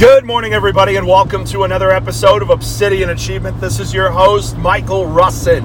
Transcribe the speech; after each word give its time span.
Good 0.00 0.24
morning, 0.24 0.54
everybody, 0.54 0.96
and 0.96 1.06
welcome 1.06 1.44
to 1.44 1.64
another 1.64 1.90
episode 1.90 2.40
of 2.40 2.48
Obsidian 2.48 3.10
Achievement. 3.10 3.60
This 3.60 3.78
is 3.78 3.92
your 3.92 4.08
host, 4.08 4.56
Michael 4.56 5.04
Russin. 5.04 5.62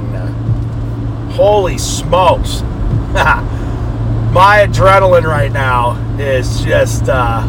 Holy 1.31 1.77
smokes. 1.77 2.61
My 4.33 4.67
adrenaline 4.67 5.23
right 5.23 5.53
now 5.53 5.95
is 6.19 6.61
just. 6.65 7.07
Uh, 7.07 7.43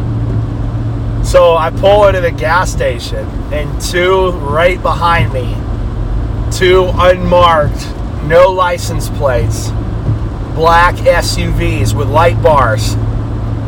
so 1.25 1.56
I 1.56 1.71
pull 1.71 2.06
into 2.06 2.21
the 2.21 2.30
gas 2.30 2.71
station, 2.71 3.26
and 3.53 3.82
two 3.82 4.30
right 4.30 4.80
behind 4.80 5.32
me, 5.32 5.56
two 6.56 6.88
unmarked, 6.94 7.84
no 8.26 8.53
license 8.53 9.08
plates, 9.08 9.71
black 10.54 10.94
SUVs 10.94 11.94
with 11.94 12.08
light 12.08 12.40
bars 12.44 12.94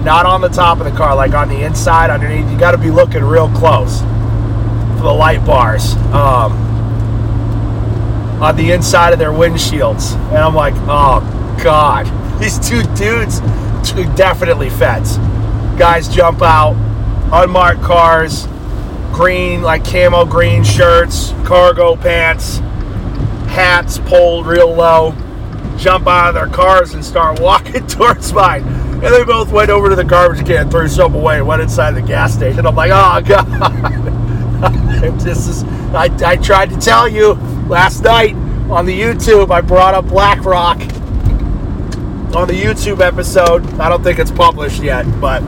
not 0.09 0.25
on 0.25 0.41
the 0.41 0.49
top 0.49 0.79
of 0.79 0.87
the 0.87 0.91
car, 0.91 1.15
like 1.15 1.35
on 1.35 1.51
the 1.51 1.67
inside, 1.67 2.09
underneath. 2.09 2.51
You 2.51 2.59
got 2.59 2.71
to 2.71 2.79
be 2.79 2.91
looking 2.91 3.23
real 3.23 3.51
close 3.51 4.01
for 4.01 5.03
the 5.03 5.13
light 5.13 5.45
bars 5.45 5.93
um, 6.15 6.51
on 8.41 8.57
the 8.57 8.71
inside 8.71 9.13
of 9.13 9.19
their 9.19 9.33
windshields. 9.33 10.15
And 10.31 10.39
I'm 10.39 10.55
like, 10.55 10.73
oh 10.87 11.21
god, 11.63 12.07
these 12.41 12.59
two 12.59 12.83
dudes, 12.95 13.41
two 13.87 14.11
definitely 14.15 14.71
feds. 14.71 15.19
Guys 15.79 16.09
jump 16.09 16.41
out, 16.41 16.73
unmarked 17.31 17.83
cars, 17.83 18.47
green 19.13 19.61
like 19.61 19.85
camo 19.85 20.25
green 20.25 20.65
shirts, 20.65 21.33
cargo 21.45 21.97
pants, 21.97 22.61
hats 23.51 23.99
pulled 23.99 24.47
real 24.47 24.73
low. 24.75 25.15
Jump 25.77 26.07
out 26.07 26.31
of 26.31 26.35
their 26.35 26.49
cars 26.49 26.95
and 26.95 27.05
start 27.05 27.41
walking 27.43 27.87
towards 27.87 28.33
mine 28.33 28.88
and 29.01 29.15
they 29.15 29.23
both 29.23 29.53
went 29.53 29.71
over 29.71 29.89
to 29.89 29.95
the 29.95 30.03
garbage 30.03 30.45
can, 30.45 30.69
threw 30.69 30.89
some 30.89 31.15
away, 31.15 31.41
went 31.41 31.63
inside 31.63 31.93
the 31.93 32.03
gas 32.03 32.35
station. 32.35 32.67
I'm 32.67 32.75
like, 32.75 32.91
oh 32.93 33.23
god, 33.25 35.21
this 35.21 35.47
is. 35.47 35.63
I, 35.95 36.11
I 36.27 36.37
tried 36.37 36.71
to 36.71 36.77
tell 36.79 37.09
you 37.09 37.35
last 37.69 38.03
night 38.03 38.35
on 38.69 38.87
the 38.87 39.01
YouTube. 39.01 39.53
I 39.53 39.61
brought 39.61 39.95
up 39.95 40.09
BlackRock 40.09 40.81
on 42.35 42.49
the 42.49 42.61
YouTube 42.61 43.01
episode. 43.01 43.65
I 43.75 43.89
don't 43.89 44.03
think 44.03 44.19
it's 44.19 44.33
published 44.33 44.83
yet, 44.83 45.05
but 45.21 45.45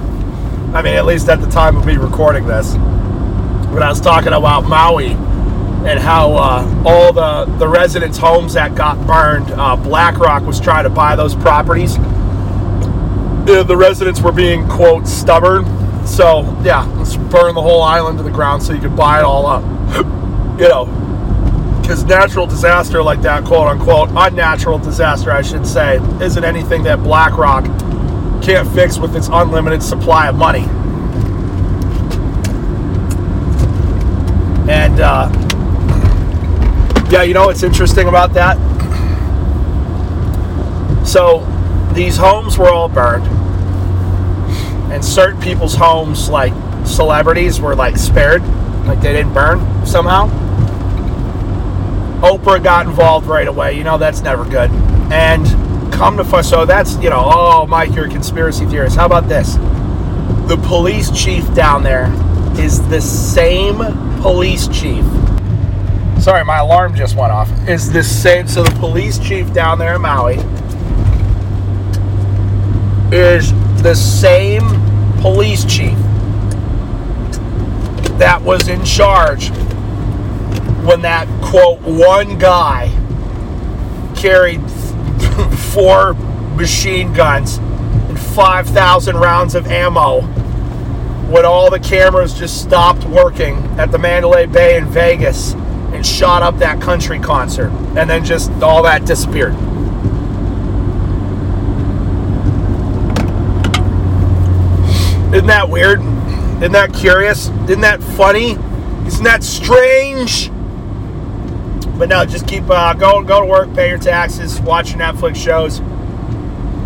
I 0.73 0.83
mean, 0.83 0.95
at 0.95 1.05
least 1.05 1.29
at 1.29 1.41
the 1.41 1.51
time 1.51 1.77
of 1.77 1.85
me 1.85 1.97
recording 1.97 2.47
this, 2.47 2.75
when 2.75 3.83
I 3.83 3.89
was 3.89 4.01
talking 4.01 4.33
about 4.33 4.64
Maui 4.64 5.09
and 5.09 5.98
how 5.98 6.35
uh, 6.35 6.85
all 6.87 7.12
the 7.12 7.53
the 7.59 7.67
residents' 7.67 8.17
homes 8.17 8.55
that 8.55 8.77
got 8.77 9.05
burned, 9.09 9.51
uh, 9.51 9.75
BlackRock 9.75 10.45
was 10.45 10.61
trying 10.61 10.85
to 10.85 10.91
buy 10.91 11.17
those 11.17 11.35
properties 11.35 11.97
the, 13.44 13.64
the 13.66 13.77
residents 13.77 14.20
were 14.20 14.33
being 14.33 14.69
quote 14.69 15.06
stubborn. 15.06 15.64
So 16.06 16.42
yeah, 16.62 16.84
let's 16.96 17.16
burn 17.16 17.55
the 17.55 17.62
whole 17.62 17.83
island 17.83 18.19
to 18.19 18.24
the 18.24 18.30
ground 18.30 18.62
so 18.62 18.72
you 18.72 18.80
can 18.80 18.94
buy 18.94 19.20
it 19.20 19.24
all 19.24 19.46
up. 19.46 19.62
you 20.60 20.69
know, 20.69 20.86
because 21.80 22.05
natural 22.05 22.46
disaster 22.46 23.02
like 23.02 23.20
that, 23.22 23.44
quote 23.44 23.68
unquote, 23.68 24.11
unnatural 24.12 24.78
disaster, 24.78 25.30
I 25.30 25.42
should 25.42 25.66
say, 25.66 25.96
isn't 26.22 26.44
anything 26.44 26.83
that 26.84 27.02
BlackRock 27.02 27.64
can't 28.42 28.68
fix 28.74 28.98
with 28.98 29.16
its 29.16 29.28
unlimited 29.33 29.83
supply 29.83 30.28
of 30.28 30.36
money. 30.36 30.64
And 34.70 35.00
uh, 35.00 35.30
yeah, 37.11 37.22
you 37.22 37.34
know 37.34 37.46
what's 37.46 37.62
interesting 37.62 38.06
about 38.06 38.33
that? 38.34 38.56
So 41.06 41.41
these 41.94 42.16
homes 42.16 42.56
were 42.56 42.69
all 42.69 42.88
burned, 42.88 43.27
and 44.92 45.05
certain 45.05 45.41
people's 45.41 45.74
homes, 45.74 46.28
like 46.28 46.52
celebrities, 46.86 47.60
were 47.60 47.74
like 47.74 47.96
spared, 47.96 48.42
like 48.86 49.00
they 49.00 49.12
didn't 49.12 49.34
burn 49.34 49.86
somehow. 49.86 50.28
Oprah 52.20 52.62
got 52.62 52.86
involved 52.86 53.27
right 53.27 53.48
away. 53.48 53.77
You 53.77 53.84
know 53.84 53.98
that's 53.98 54.20
never 54.20 54.45
good. 54.45 54.70
And 55.12 55.46
come 55.92 56.17
to 56.17 56.42
so 56.42 56.64
that's 56.64 56.96
you 56.96 57.11
know, 57.11 57.23
oh 57.24 57.67
Mike, 57.67 57.95
you're 57.95 58.06
a 58.06 58.11
conspiracy 58.11 58.67
theorist. 58.67 58.96
How 58.96 59.06
about 59.06 59.29
this? 59.29 59.55
The 60.48 60.61
police 60.67 61.11
chief 61.11 61.52
down 61.55 61.83
there 61.83 62.06
is 62.58 62.86
the 62.89 63.00
same 63.00 63.79
police 64.20 64.68
chief. 64.68 65.05
Sorry, 66.20 66.45
my 66.45 66.58
alarm 66.58 66.95
just 66.95 67.17
went 67.17 67.33
off. 67.33 67.50
Is 67.68 67.90
the 67.90 68.02
same? 68.02 68.46
So 68.46 68.62
the 68.62 68.79
police 68.79 69.18
chief 69.18 69.52
down 69.52 69.79
there 69.79 69.95
in 69.95 70.02
Maui 70.02 70.36
is 73.13 73.53
the 73.83 73.95
same 73.95 74.63
police 75.21 75.65
chief 75.65 75.97
that 78.19 78.41
was 78.43 78.69
in 78.69 78.85
charge 78.85 79.48
when 80.85 81.03
that 81.03 81.27
quote 81.43 81.81
one 81.81 82.39
guy 82.39 82.89
carried 84.17 84.61
four 85.73 86.15
machine 86.55 87.13
guns 87.13 87.57
and 87.57 88.19
5,000 88.19 89.17
rounds 89.17 89.55
of 89.55 89.67
ammo 89.67 90.21
when 91.31 91.45
all 91.45 91.71
the 91.71 91.79
cameras 91.81 92.35
just 92.35 92.61
stopped 92.61 93.05
working 93.05 93.57
at 93.79 93.92
the 93.92 93.98
Mandalay 93.98 94.47
Bay 94.47 94.77
in 94.77 94.87
Vegas 94.87 95.55
and 95.55 96.05
shot 96.05 96.42
up 96.42 96.59
that 96.59 96.81
country 96.83 97.19
concert 97.19 97.71
and 97.97 98.11
then 98.11 98.25
just 98.25 98.51
all 98.63 98.83
that 98.83 99.05
disappeared. 99.05 99.55
Isn't 105.33 105.46
that 105.46 105.68
weird? 105.68 106.01
Isn't 106.01 106.73
that 106.73 106.92
curious? 106.92 107.48
Isn't 107.48 107.83
that 107.83 108.02
funny? 108.02 108.58
Isn't 109.07 109.24
that 109.24 109.45
strange? 109.45 110.51
But 111.96 112.08
no, 112.08 112.24
just 112.24 112.48
keep 112.48 112.64
uh, 112.68 112.95
go 112.95 113.23
go 113.23 113.41
to 113.41 113.46
work, 113.46 113.73
pay 113.74 113.89
your 113.89 113.98
taxes, 113.98 114.61
watch 114.61 114.91
your 114.91 114.98
Netflix 114.98 115.36
shows, 115.36 115.80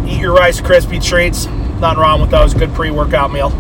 eat 0.07 0.21
your 0.21 0.35
Rice 0.35 0.61
Krispie 0.61 1.03
treats. 1.03 1.47
Nothing 1.81 2.01
wrong 2.01 2.21
with 2.21 2.31
those. 2.31 2.53
Good 2.53 2.73
pre-workout 2.75 3.33
meal. 3.33 3.51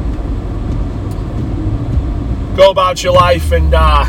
Go 2.56 2.70
about 2.70 3.02
your 3.02 3.12
life 3.12 3.52
and 3.52 3.72
uh, 3.72 4.04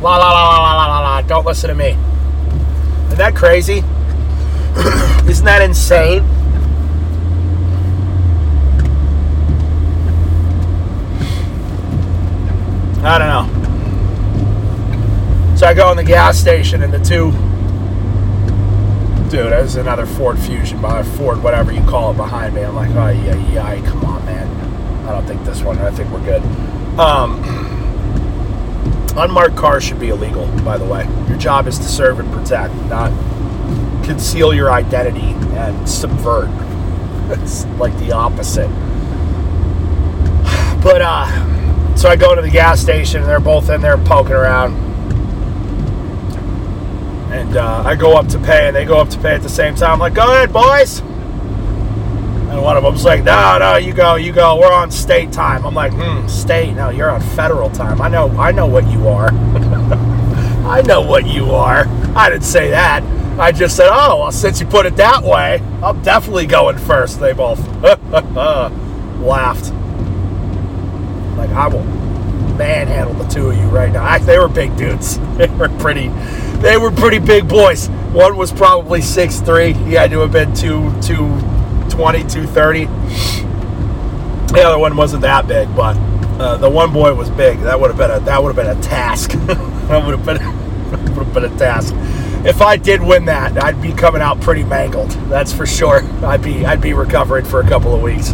la 0.00 0.16
la 0.16 0.30
la 0.30 0.58
la 0.58 0.74
la 0.74 0.86
la 0.86 1.00
la. 1.00 1.22
Don't 1.22 1.44
listen 1.44 1.68
to 1.68 1.74
me. 1.74 1.96
Isn't 3.06 3.18
that 3.18 3.34
crazy? 3.34 3.78
Isn't 5.28 5.44
that 5.44 5.60
insane? 5.60 6.24
I 13.04 13.18
don't 13.18 13.28
know. 13.28 13.46
So 15.56 15.66
I 15.66 15.74
go 15.74 15.90
in 15.90 15.96
the 15.96 16.04
gas 16.04 16.38
station 16.38 16.82
and 16.82 16.92
the 16.92 16.98
two 16.98 17.32
dude, 19.34 19.50
there's 19.50 19.76
another 19.76 20.06
Ford 20.06 20.38
Fusion 20.38 20.80
by 20.80 21.02
Ford, 21.02 21.42
whatever 21.42 21.72
you 21.72 21.82
call 21.82 22.12
it, 22.12 22.16
behind 22.16 22.54
me. 22.54 22.62
I'm 22.62 22.76
like, 22.76 22.90
oh 22.90 23.08
yeah, 23.08 23.34
yeah, 23.50 23.84
come 23.84 24.04
on, 24.04 24.24
man. 24.24 24.48
I 25.06 25.12
don't 25.12 25.26
think 25.26 25.44
this 25.44 25.60
one. 25.60 25.76
I 25.78 25.90
think 25.90 26.08
we're 26.10 26.24
good. 26.24 26.40
Um, 27.00 27.42
unmarked 29.16 29.56
cars 29.56 29.82
should 29.82 29.98
be 29.98 30.10
illegal, 30.10 30.46
by 30.64 30.78
the 30.78 30.84
way. 30.84 31.08
Your 31.28 31.36
job 31.36 31.66
is 31.66 31.78
to 31.78 31.84
serve 31.84 32.20
and 32.20 32.32
protect, 32.32 32.74
not 32.86 33.10
conceal 34.04 34.54
your 34.54 34.70
identity 34.70 35.34
and 35.56 35.88
subvert. 35.88 36.48
It's 37.26 37.64
like 37.78 37.96
the 37.98 38.12
opposite. 38.12 38.68
But 40.82 41.00
uh 41.00 41.24
so 42.04 42.10
I 42.10 42.16
go 42.16 42.34
to 42.34 42.42
the 42.42 42.50
gas 42.50 42.82
station, 42.82 43.22
and 43.22 43.30
they're 43.30 43.40
both 43.40 43.70
in 43.70 43.80
there 43.80 43.96
poking 43.96 44.34
around. 44.34 44.74
And 47.32 47.56
uh, 47.56 47.82
I 47.82 47.94
go 47.94 48.14
up 48.18 48.28
to 48.28 48.38
pay, 48.38 48.66
and 48.66 48.76
they 48.76 48.84
go 48.84 48.98
up 48.98 49.08
to 49.08 49.18
pay 49.18 49.34
at 49.34 49.42
the 49.42 49.48
same 49.48 49.74
time. 49.74 49.92
I'm 49.92 49.98
like, 50.00 50.12
go 50.12 50.30
ahead, 50.30 50.52
boys. 50.52 51.00
And 51.00 52.62
one 52.62 52.76
of 52.76 52.82
them's 52.82 53.06
like, 53.06 53.24
no, 53.24 53.56
no, 53.58 53.76
you 53.76 53.94
go, 53.94 54.16
you 54.16 54.34
go. 54.34 54.60
We're 54.60 54.70
on 54.70 54.90
state 54.90 55.32
time. 55.32 55.64
I'm 55.64 55.72
like, 55.72 55.94
hmm, 55.94 56.26
state? 56.26 56.74
No, 56.74 56.90
you're 56.90 57.10
on 57.10 57.22
federal 57.22 57.70
time. 57.70 58.02
I 58.02 58.08
know, 58.08 58.28
I 58.36 58.52
know 58.52 58.66
what 58.66 58.86
you 58.88 59.08
are. 59.08 59.30
I 60.68 60.82
know 60.82 61.00
what 61.00 61.26
you 61.26 61.52
are. 61.52 61.86
I 62.14 62.28
didn't 62.28 62.44
say 62.44 62.68
that. 62.68 63.02
I 63.40 63.50
just 63.50 63.78
said, 63.78 63.88
oh, 63.90 64.18
well, 64.18 64.30
since 64.30 64.60
you 64.60 64.66
put 64.66 64.84
it 64.84 64.96
that 64.96 65.22
way, 65.22 65.62
I'm 65.82 66.02
definitely 66.02 66.44
going 66.44 66.76
first. 66.76 67.18
They 67.18 67.32
both 67.32 67.66
laughed. 69.22 69.72
Like 71.36 71.50
I 71.50 71.66
will 71.66 72.03
manhandle 72.56 73.14
the 73.14 73.28
two 73.28 73.50
of 73.50 73.56
you 73.56 73.64
right 73.64 73.92
now. 73.92 74.04
I, 74.04 74.18
they 74.18 74.38
were 74.38 74.48
big 74.48 74.76
dudes. 74.76 75.18
They 75.34 75.48
were 75.48 75.68
pretty. 75.68 76.08
They 76.58 76.76
were 76.76 76.92
pretty 76.92 77.18
big 77.18 77.48
boys. 77.48 77.88
One 78.12 78.36
was 78.36 78.52
probably 78.52 79.00
six 79.00 79.40
three. 79.40 79.72
He 79.72 79.94
had 79.94 80.12
to 80.12 80.20
have 80.20 80.30
been 80.30 80.54
two 80.54 80.92
two 81.02 81.26
twenty 81.90 82.22
two 82.22 82.46
thirty. 82.46 82.84
The 84.52 84.62
other 84.64 84.78
one 84.78 84.96
wasn't 84.96 85.22
that 85.22 85.48
big, 85.48 85.74
but 85.74 85.96
uh, 86.38 86.56
the 86.56 86.70
one 86.70 86.92
boy 86.92 87.14
was 87.14 87.30
big. 87.30 87.58
That 87.60 87.80
would 87.80 87.90
have 87.90 87.98
been 87.98 88.12
a 88.12 88.20
that 88.20 88.40
would 88.40 88.54
have 88.54 88.64
been 88.64 88.78
a 88.78 88.80
task. 88.80 89.30
that 89.88 90.06
would 90.06 90.16
have 90.16 90.24
been 90.24 90.38
would 91.16 91.26
have 91.26 91.34
been 91.34 91.44
a 91.44 91.58
task. 91.58 91.92
If 92.46 92.62
I 92.62 92.76
did 92.76 93.02
win 93.02 93.24
that, 93.24 93.62
I'd 93.62 93.82
be 93.82 93.92
coming 93.92 94.22
out 94.22 94.40
pretty 94.40 94.62
mangled. 94.62 95.10
That's 95.28 95.52
for 95.52 95.66
sure. 95.66 96.02
I'd 96.24 96.42
be 96.42 96.64
I'd 96.64 96.80
be 96.80 96.92
recovering 96.92 97.44
for 97.44 97.60
a 97.60 97.68
couple 97.68 97.94
of 97.94 98.02
weeks. 98.02 98.32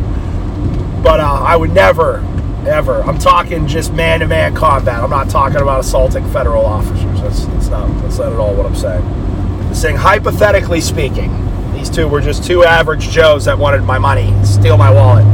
But 1.02 1.20
uh, 1.20 1.42
I 1.46 1.56
would 1.56 1.72
never 1.72 2.20
ever. 2.66 3.02
I'm 3.02 3.18
talking 3.18 3.66
just 3.66 3.92
man 3.92 4.20
to 4.20 4.26
man 4.26 4.54
combat. 4.54 5.02
I'm 5.02 5.10
not 5.10 5.28
talking 5.28 5.60
about 5.60 5.80
assaulting 5.80 6.28
federal 6.30 6.64
officers. 6.64 7.20
That's, 7.20 7.46
that's, 7.46 7.68
not, 7.68 7.88
that's 8.02 8.18
not 8.18 8.32
at 8.32 8.38
all 8.38 8.54
what 8.54 8.66
I'm 8.66 8.74
saying. 8.74 9.04
I'm 9.04 9.74
saying, 9.74 9.96
hypothetically 9.96 10.80
speaking, 10.80 11.30
these 11.72 11.90
two 11.90 12.08
were 12.08 12.20
just 12.20 12.44
two 12.44 12.64
average 12.64 13.08
Joes 13.08 13.44
that 13.44 13.58
wanted 13.58 13.82
my 13.82 13.98
money, 13.98 14.34
steal 14.44 14.76
my 14.76 14.90
wallet. 14.90 15.24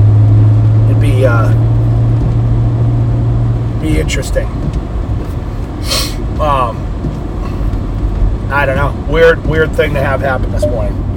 It'd 0.90 1.00
be, 1.00 1.26
uh, 1.26 1.52
be 3.80 4.00
interesting. 4.00 4.46
Um, 6.40 6.82
I 8.50 8.64
don't 8.66 8.76
know. 8.76 9.12
Weird, 9.12 9.44
weird 9.46 9.74
thing 9.74 9.94
to 9.94 10.00
have 10.00 10.20
happen 10.20 10.52
this 10.52 10.66
morning 10.66 11.15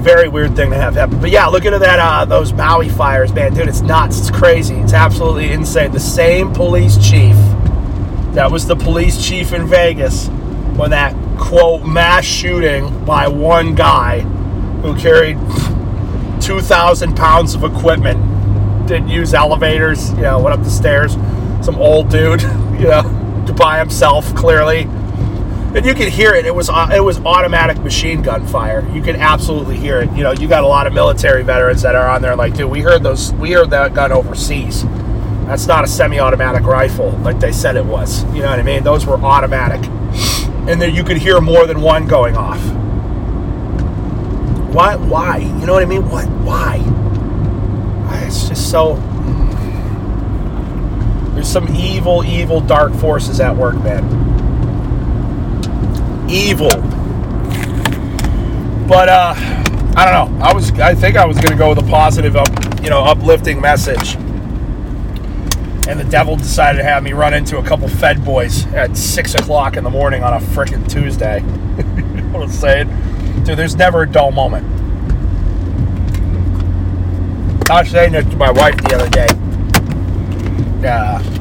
very 0.00 0.28
weird 0.28 0.56
thing 0.56 0.70
to 0.70 0.76
have 0.76 0.94
happen. 0.94 1.20
But 1.20 1.30
yeah, 1.30 1.46
look 1.46 1.64
into 1.64 1.78
that 1.78 1.98
uh, 1.98 2.24
those 2.24 2.52
Maui 2.52 2.88
fires, 2.88 3.32
man, 3.32 3.54
dude. 3.54 3.68
It's 3.68 3.80
nuts. 3.80 4.18
It's 4.18 4.30
crazy. 4.30 4.74
It's 4.76 4.92
absolutely 4.92 5.52
insane. 5.52 5.92
The 5.92 6.00
same 6.00 6.52
police 6.52 6.96
chief 6.96 7.36
that 8.34 8.50
was 8.50 8.66
the 8.66 8.76
police 8.76 9.24
chief 9.24 9.52
in 9.52 9.66
Vegas 9.66 10.28
when 10.76 10.90
that 10.90 11.14
quote 11.38 11.84
mass 11.84 12.24
shooting 12.24 13.04
by 13.04 13.28
one 13.28 13.74
guy 13.74 14.20
who 14.82 14.96
carried 14.96 15.36
two 16.40 16.60
thousand 16.60 17.16
pounds 17.16 17.54
of 17.54 17.64
equipment, 17.64 18.88
didn't 18.88 19.08
use 19.08 19.34
elevators, 19.34 20.10
you 20.12 20.22
know, 20.22 20.40
went 20.40 20.58
up 20.58 20.64
the 20.64 20.70
stairs. 20.70 21.14
Some 21.62 21.76
old 21.76 22.10
dude, 22.10 22.42
you 22.78 22.88
know, 22.88 23.54
by 23.56 23.78
himself, 23.78 24.34
clearly 24.34 24.88
and 25.74 25.86
you 25.86 25.94
could 25.94 26.08
hear 26.08 26.34
it. 26.34 26.46
It 26.46 26.54
was 26.54 26.68
uh, 26.68 26.90
it 26.92 27.00
was 27.00 27.20
automatic 27.20 27.78
machine 27.78 28.22
gun 28.22 28.46
fire. 28.46 28.86
You 28.92 29.00
could 29.02 29.16
absolutely 29.16 29.76
hear 29.76 30.00
it. 30.00 30.10
You 30.12 30.24
know, 30.24 30.32
you 30.32 30.48
got 30.48 30.64
a 30.64 30.66
lot 30.66 30.86
of 30.86 30.92
military 30.92 31.44
veterans 31.44 31.82
that 31.82 31.94
are 31.94 32.08
on 32.08 32.22
there 32.22 32.34
like, 32.34 32.54
dude, 32.54 32.70
we 32.70 32.80
heard 32.80 33.02
those, 33.02 33.32
we 33.34 33.52
heard 33.52 33.70
that 33.70 33.94
gun 33.94 34.10
overseas. 34.10 34.84
That's 35.46 35.66
not 35.66 35.84
a 35.84 35.86
semi-automatic 35.88 36.62
rifle 36.62 37.10
like 37.18 37.40
they 37.40 37.52
said 37.52 37.76
it 37.76 37.84
was. 37.84 38.24
You 38.34 38.42
know 38.42 38.50
what 38.50 38.58
I 38.58 38.62
mean? 38.62 38.82
Those 38.82 39.06
were 39.06 39.14
automatic, 39.16 39.84
and 40.68 40.82
then 40.82 40.94
you 40.94 41.04
could 41.04 41.18
hear 41.18 41.40
more 41.40 41.66
than 41.66 41.80
one 41.80 42.06
going 42.06 42.36
off. 42.36 42.60
Why? 44.74 44.96
Why? 44.96 45.38
You 45.38 45.66
know 45.66 45.72
what 45.72 45.82
I 45.82 45.86
mean? 45.86 46.08
What? 46.08 46.26
Why? 46.28 46.80
It's 48.26 48.48
just 48.48 48.70
so. 48.70 48.94
There's 51.34 51.48
some 51.48 51.74
evil, 51.74 52.24
evil, 52.24 52.60
dark 52.60 52.92
forces 52.94 53.40
at 53.40 53.56
work, 53.56 53.76
man 53.82 54.30
evil. 56.30 56.70
But 58.86 59.08
uh, 59.08 59.34
I 59.96 60.04
don't 60.10 60.38
know. 60.38 60.44
I 60.44 60.52
was 60.52 60.70
I 60.72 60.94
think 60.94 61.16
I 61.16 61.24
was 61.26 61.38
gonna 61.38 61.56
go 61.56 61.68
with 61.68 61.78
a 61.78 61.88
positive, 61.88 62.36
up, 62.36 62.48
you 62.82 62.90
know, 62.90 63.02
uplifting 63.04 63.60
message. 63.60 64.16
And 65.88 65.98
the 65.98 66.06
devil 66.08 66.36
decided 66.36 66.78
to 66.78 66.84
have 66.84 67.02
me 67.02 67.12
run 67.12 67.34
into 67.34 67.58
a 67.58 67.62
couple 67.64 67.88
Fed 67.88 68.24
boys 68.24 68.64
at 68.66 68.96
six 68.96 69.34
o'clock 69.34 69.76
in 69.76 69.82
the 69.82 69.90
morning 69.90 70.22
on 70.22 70.34
a 70.34 70.38
freaking 70.38 70.88
Tuesday. 70.88 71.40
you 71.78 72.22
know 72.22 72.38
what 72.38 72.42
I'm 72.42 72.48
saying? 72.48 72.88
Dude, 73.44 73.58
there's 73.58 73.74
never 73.74 74.02
a 74.02 74.08
dull 74.08 74.30
moment. 74.30 74.64
I 77.70 77.82
was 77.82 77.90
saying 77.90 78.12
that 78.12 78.30
to 78.30 78.36
my 78.36 78.50
wife 78.50 78.76
the 78.76 78.94
other 78.94 79.08
day. 79.08 79.28
Yeah. 80.82 81.39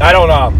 I 0.00 0.12
don't 0.12 0.28
know. 0.28 0.52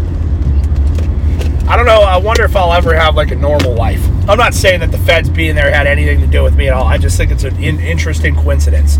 I 1.67 1.75
don't 1.75 1.85
know. 1.87 2.01
I 2.01 2.17
wonder 2.17 2.43
if 2.43 2.55
I'll 2.55 2.73
ever 2.73 2.95
have 2.95 3.15
like 3.15 3.31
a 3.31 3.35
normal 3.35 3.73
life. 3.73 4.03
I'm 4.29 4.37
not 4.37 4.53
saying 4.53 4.79
that 4.79 4.91
the 4.91 4.97
feds 4.99 5.29
being 5.29 5.55
there 5.55 5.73
had 5.73 5.87
anything 5.87 6.21
to 6.21 6.27
do 6.27 6.43
with 6.43 6.55
me 6.55 6.67
at 6.67 6.73
all. 6.73 6.85
I 6.85 6.97
just 6.97 7.17
think 7.17 7.31
it's 7.31 7.43
an 7.43 7.61
in- 7.61 7.79
interesting 7.79 8.35
coincidence. 8.35 8.97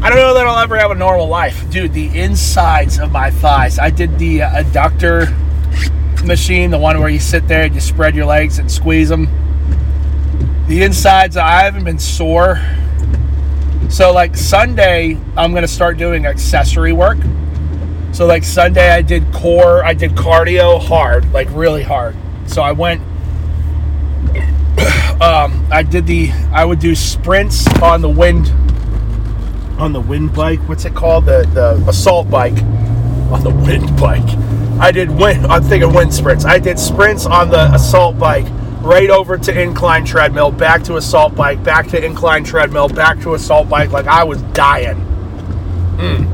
I 0.00 0.08
don't 0.08 0.18
know 0.18 0.34
that 0.34 0.46
I'll 0.46 0.62
ever 0.62 0.78
have 0.78 0.90
a 0.90 0.94
normal 0.94 1.26
life, 1.26 1.68
dude. 1.70 1.92
The 1.92 2.16
insides 2.18 2.98
of 2.98 3.10
my 3.12 3.30
thighs. 3.30 3.78
I 3.78 3.90
did 3.90 4.18
the 4.18 4.42
uh, 4.42 4.62
adductor 4.62 5.34
machine, 6.24 6.70
the 6.70 6.78
one 6.78 6.98
where 7.00 7.08
you 7.08 7.18
sit 7.20 7.46
there 7.48 7.64
and 7.64 7.74
you 7.74 7.80
spread 7.80 8.14
your 8.14 8.26
legs 8.26 8.58
and 8.58 8.70
squeeze 8.70 9.08
them. 9.08 9.26
The 10.68 10.84
insides, 10.84 11.36
I 11.36 11.64
haven't 11.64 11.84
been 11.84 11.98
sore. 11.98 12.60
So 13.90 14.12
like 14.12 14.36
Sunday, 14.36 15.18
I'm 15.36 15.52
gonna 15.52 15.68
start 15.68 15.98
doing 15.98 16.24
accessory 16.24 16.92
work 16.92 17.18
so 18.14 18.26
like 18.26 18.44
Sunday 18.44 18.90
I 18.90 19.02
did 19.02 19.32
core, 19.32 19.84
I 19.84 19.92
did 19.92 20.12
cardio 20.12 20.80
hard, 20.80 21.32
like 21.32 21.48
really 21.50 21.82
hard. 21.82 22.14
So 22.46 22.62
I 22.62 22.70
went 22.70 23.00
um, 25.20 25.66
I 25.70 25.82
did 25.82 26.06
the 26.06 26.30
I 26.52 26.64
would 26.64 26.78
do 26.78 26.94
sprints 26.94 27.66
on 27.82 28.02
the 28.02 28.08
wind 28.08 28.52
on 29.80 29.92
the 29.92 30.00
wind 30.00 30.32
bike. 30.32 30.60
What's 30.68 30.84
it 30.84 30.94
called? 30.94 31.26
The 31.26 31.42
the 31.52 31.84
assault 31.88 32.30
bike 32.30 32.56
on 33.32 33.42
the 33.42 33.50
wind 33.50 33.96
bike. 34.00 34.22
I 34.78 34.92
did 34.92 35.10
wind 35.10 35.46
I'm 35.46 35.64
thinking 35.64 35.92
wind 35.92 36.14
sprints. 36.14 36.44
I 36.44 36.60
did 36.60 36.78
sprints 36.78 37.26
on 37.26 37.50
the 37.50 37.74
assault 37.74 38.16
bike 38.16 38.46
right 38.80 39.10
over 39.10 39.36
to 39.38 39.60
incline 39.60 40.04
treadmill, 40.04 40.52
back 40.52 40.84
to 40.84 40.98
assault 40.98 41.34
bike, 41.34 41.64
back 41.64 41.88
to 41.88 42.04
incline 42.04 42.44
treadmill, 42.44 42.88
back 42.88 43.18
to 43.22 43.34
assault 43.34 43.68
bike 43.68 43.90
like 43.90 44.06
I 44.06 44.22
was 44.22 44.40
dying. 44.52 45.00
Mm. 45.96 46.33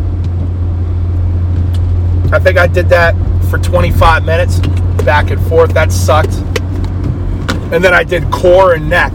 I 2.40 2.42
think 2.42 2.56
I 2.56 2.68
did 2.68 2.88
that 2.88 3.14
for 3.50 3.58
25 3.58 4.24
minutes, 4.24 4.60
back 5.04 5.30
and 5.30 5.38
forth. 5.46 5.74
That 5.74 5.92
sucked. 5.92 6.32
And 7.70 7.84
then 7.84 7.92
I 7.92 8.02
did 8.02 8.30
core 8.30 8.72
and 8.72 8.88
neck. 8.88 9.12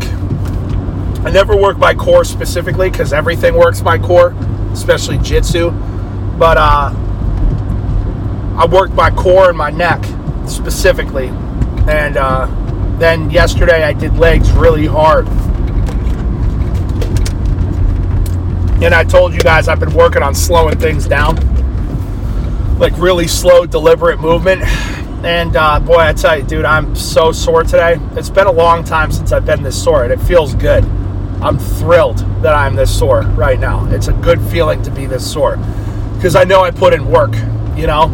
I 1.25 1.31
never 1.31 1.57
work 1.57 1.79
my 1.79 1.95
core 1.95 2.23
specifically 2.23 2.91
because 2.91 3.13
everything 3.13 3.55
works 3.55 3.81
my 3.81 3.97
core, 3.97 4.35
especially 4.73 5.17
jitsu. 5.17 5.71
But 6.37 6.57
uh, 6.57 6.93
I 8.59 8.67
worked 8.71 8.93
my 8.93 9.09
core 9.09 9.49
and 9.49 9.57
my 9.57 9.71
neck 9.71 10.05
specifically. 10.47 11.29
And 11.89 12.17
uh, 12.17 12.45
then 12.99 13.31
yesterday 13.31 13.85
I 13.85 13.93
did 13.93 14.19
legs 14.19 14.51
really 14.51 14.85
hard. 14.85 15.27
And 18.83 18.93
I 18.93 19.03
told 19.03 19.33
you 19.33 19.39
guys 19.39 19.67
I've 19.67 19.79
been 19.79 19.95
working 19.95 20.21
on 20.21 20.35
slowing 20.35 20.77
things 20.77 21.07
down 21.07 21.54
like 22.77 22.97
really 22.97 23.27
slow, 23.27 23.65
deliberate 23.65 24.19
movement. 24.19 24.63
And 25.23 25.55
uh, 25.55 25.79
boy, 25.79 25.97
I 25.97 26.13
tell 26.13 26.37
you, 26.37 26.43
dude, 26.43 26.65
I'm 26.65 26.95
so 26.95 27.31
sore 27.31 27.63
today. 27.63 27.99
It's 28.11 28.29
been 28.29 28.47
a 28.47 28.51
long 28.51 28.83
time 28.83 29.11
since 29.11 29.31
I've 29.31 29.45
been 29.45 29.63
this 29.63 29.81
sore, 29.81 30.03
and 30.03 30.13
it 30.13 30.19
feels 30.19 30.53
good. 30.55 30.83
I'm 31.41 31.57
thrilled 31.57 32.19
that 32.41 32.53
I'm 32.53 32.75
this 32.75 32.97
sore 32.97 33.21
right 33.21 33.59
now. 33.59 33.85
It's 33.91 34.07
a 34.07 34.13
good 34.13 34.41
feeling 34.41 34.81
to 34.83 34.91
be 34.91 35.05
this 35.05 35.29
sore 35.29 35.57
because 36.15 36.35
I 36.35 36.43
know 36.43 36.61
I 36.61 36.71
put 36.71 36.93
in 36.93 37.09
work. 37.09 37.33
You 37.75 37.87
know, 37.87 38.05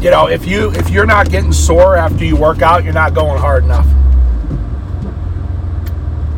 you 0.00 0.10
know, 0.10 0.28
if 0.28 0.46
you 0.46 0.70
if 0.72 0.90
you're 0.90 1.06
not 1.06 1.30
getting 1.30 1.52
sore 1.52 1.96
after 1.96 2.24
you 2.24 2.36
work 2.36 2.62
out, 2.62 2.84
you're 2.84 2.92
not 2.92 3.14
going 3.14 3.38
hard 3.38 3.64
enough. 3.64 3.86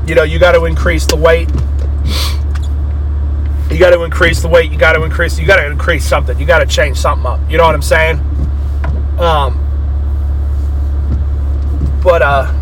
You 0.09 0.14
know, 0.14 0.23
you 0.23 0.38
got 0.38 0.52
to 0.52 0.64
increase 0.66 1.06
the 1.06 1.16
weight 1.16 1.49
you 3.70 3.78
got 3.78 3.90
to 3.90 4.02
increase 4.02 4.42
the 4.42 4.49
weight. 4.49 4.70
You 4.70 4.78
got 4.78 4.92
to 4.92 5.02
increase. 5.02 5.38
You 5.38 5.46
got 5.46 5.56
to 5.56 5.66
increase 5.66 6.04
something. 6.06 6.38
You 6.38 6.46
got 6.46 6.61
to 6.61 6.66
change 6.66 6.99
something 6.99 7.26
up. 7.26 7.40
You 7.50 7.58
know 7.58 7.64
what 7.64 7.75
I'm 7.75 7.82
saying? 7.82 8.18
Um. 9.18 9.62
But 12.02 12.23
uh. 12.23 12.52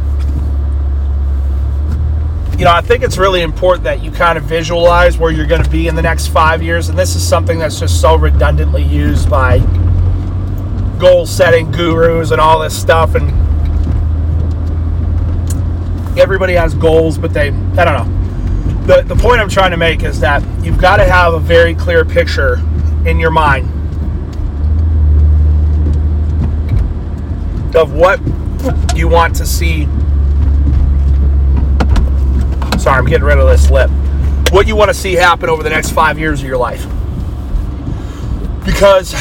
You 2.59 2.65
know, 2.65 2.73
I 2.73 2.83
think 2.83 3.03
it's 3.03 3.19
really 3.19 3.43
important 3.43 3.83
that 3.85 4.03
you 4.03 4.13
kind 4.13 4.39
of 4.39 4.45
visualize 4.45 5.19
where 5.19 5.33
you're 5.33 5.47
going 5.47 5.65
to 5.65 5.71
be 5.71 5.89
in 5.89 5.97
the 5.97 6.03
next 6.03 6.29
five 6.29 6.63
years, 6.63 6.89
and 6.89 6.97
this 6.97 7.17
is 7.17 7.27
something 7.27 7.59
that's 7.59 7.81
just 7.81 8.01
so 8.01 8.17
redundantly 8.17 8.85
used 8.85 9.29
by 9.29 9.59
goal 10.99 11.27
setting 11.27 11.71
gurus 11.71 12.31
and 12.31 12.41
all 12.41 12.61
this 12.61 12.79
stuff 12.79 13.15
and 13.15 13.29
everybody 16.19 16.55
has 16.55 16.73
goals 16.75 17.19
but 17.19 17.33
they 17.33 17.49
i 17.49 17.85
don't 17.85 18.09
know 18.09 18.24
the, 18.87 19.03
the 19.03 19.17
point 19.17 19.41
I'm 19.41 19.49
trying 19.49 19.71
to 19.71 19.79
make 19.79 20.03
is 20.03 20.21
that 20.21 20.43
you've 20.63 20.79
got 20.79 20.99
to 20.99 21.05
have 21.05 21.33
a 21.33 21.41
very 21.41 21.75
clear 21.75 22.05
picture 22.05 22.57
in 23.07 23.19
your 23.19 23.31
mind 23.31 23.67
of 27.75 27.95
what 27.95 28.21
you 28.95 29.09
want 29.09 29.35
to 29.37 29.47
see. 29.47 29.85
Sorry, 32.79 32.99
I'm 32.99 33.07
getting 33.07 33.25
rid 33.25 33.39
of 33.39 33.49
this 33.49 33.71
lip. 33.71 33.91
What 34.51 34.67
you 34.67 34.77
want 34.77 34.91
to 34.91 34.95
see 34.95 35.15
happen 35.15 35.49
over 35.49 35.63
the 35.63 35.71
next 35.71 35.91
five 35.91 36.19
years 36.19 36.41
of 36.41 36.47
your 36.47 36.59
life. 36.59 36.87
Because 38.65 39.15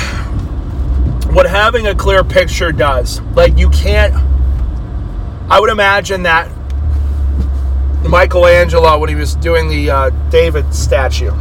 what 1.31 1.49
having 1.49 1.87
a 1.87 1.95
clear 1.95 2.23
picture 2.23 2.71
does, 2.71 3.21
like 3.35 3.57
you 3.57 3.69
can't, 3.69 4.13
I 5.49 5.59
would 5.59 5.69
imagine 5.69 6.23
that 6.23 6.49
Michelangelo, 8.09 8.97
when 8.99 9.09
he 9.09 9.15
was 9.15 9.35
doing 9.35 9.67
the 9.67 9.89
uh, 9.89 10.09
David 10.29 10.73
statue, 10.73 11.31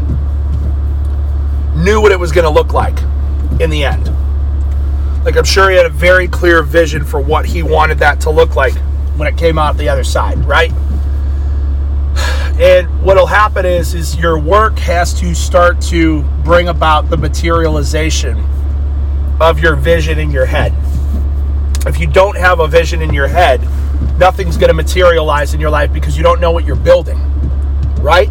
knew 1.75 2.01
what 2.01 2.13
it 2.13 2.19
was 2.19 2.33
going 2.33 2.45
to 2.45 2.51
look 2.51 2.73
like 2.73 2.99
in 3.61 3.71
the 3.71 3.85
end. 3.85 4.11
Like, 5.25 5.37
I'm 5.37 5.45
sure 5.45 5.71
he 5.71 5.77
had 5.77 5.87
a 5.87 5.91
very 5.91 6.29
clear 6.29 6.63
vision 6.63 7.05
for 7.05 7.21
what 7.21 7.47
he 7.47 7.63
wanted 7.63 7.99
that 7.99 8.21
to 8.23 8.31
look 8.31 8.57
like 8.57 8.75
when 9.17 9.29
it 9.29 9.37
came 9.37 9.59
out 9.59 9.77
the 9.77 9.89
other 9.89 10.05
side, 10.05 10.39
right? 10.45 10.73
And 12.61 13.03
what'll 13.03 13.27
happen 13.27 13.65
is 13.65 13.95
is 13.95 14.17
your 14.17 14.39
work 14.39 14.79
has 14.79 15.13
to 15.21 15.35
start 15.35 15.81
to 15.83 16.23
bring 16.45 16.69
about 16.69 17.09
the 17.09 17.17
materialization 17.17 18.39
of 19.41 19.59
your 19.59 19.75
vision 19.75 20.19
in 20.19 20.31
your 20.31 20.47
head. 20.47 20.75
If 21.87 21.99
you 21.99 22.07
don't 22.07 22.37
have 22.37 22.61
a 22.61 22.69
vision 22.69 23.03
in 23.03 23.13
your 23.13 23.27
head, 23.27 23.61
nothing's 24.19 24.57
going 24.57 24.69
to 24.69 24.75
materialize 24.75 25.55
in 25.55 25.61
your 25.61 25.71
life 25.71 25.93
because 25.93 26.17
you 26.17 26.23
don't 26.23 26.41
know 26.41 26.51
what 26.51 26.65
you're 26.65 26.77
building, 26.77 27.19
right? 28.01 28.31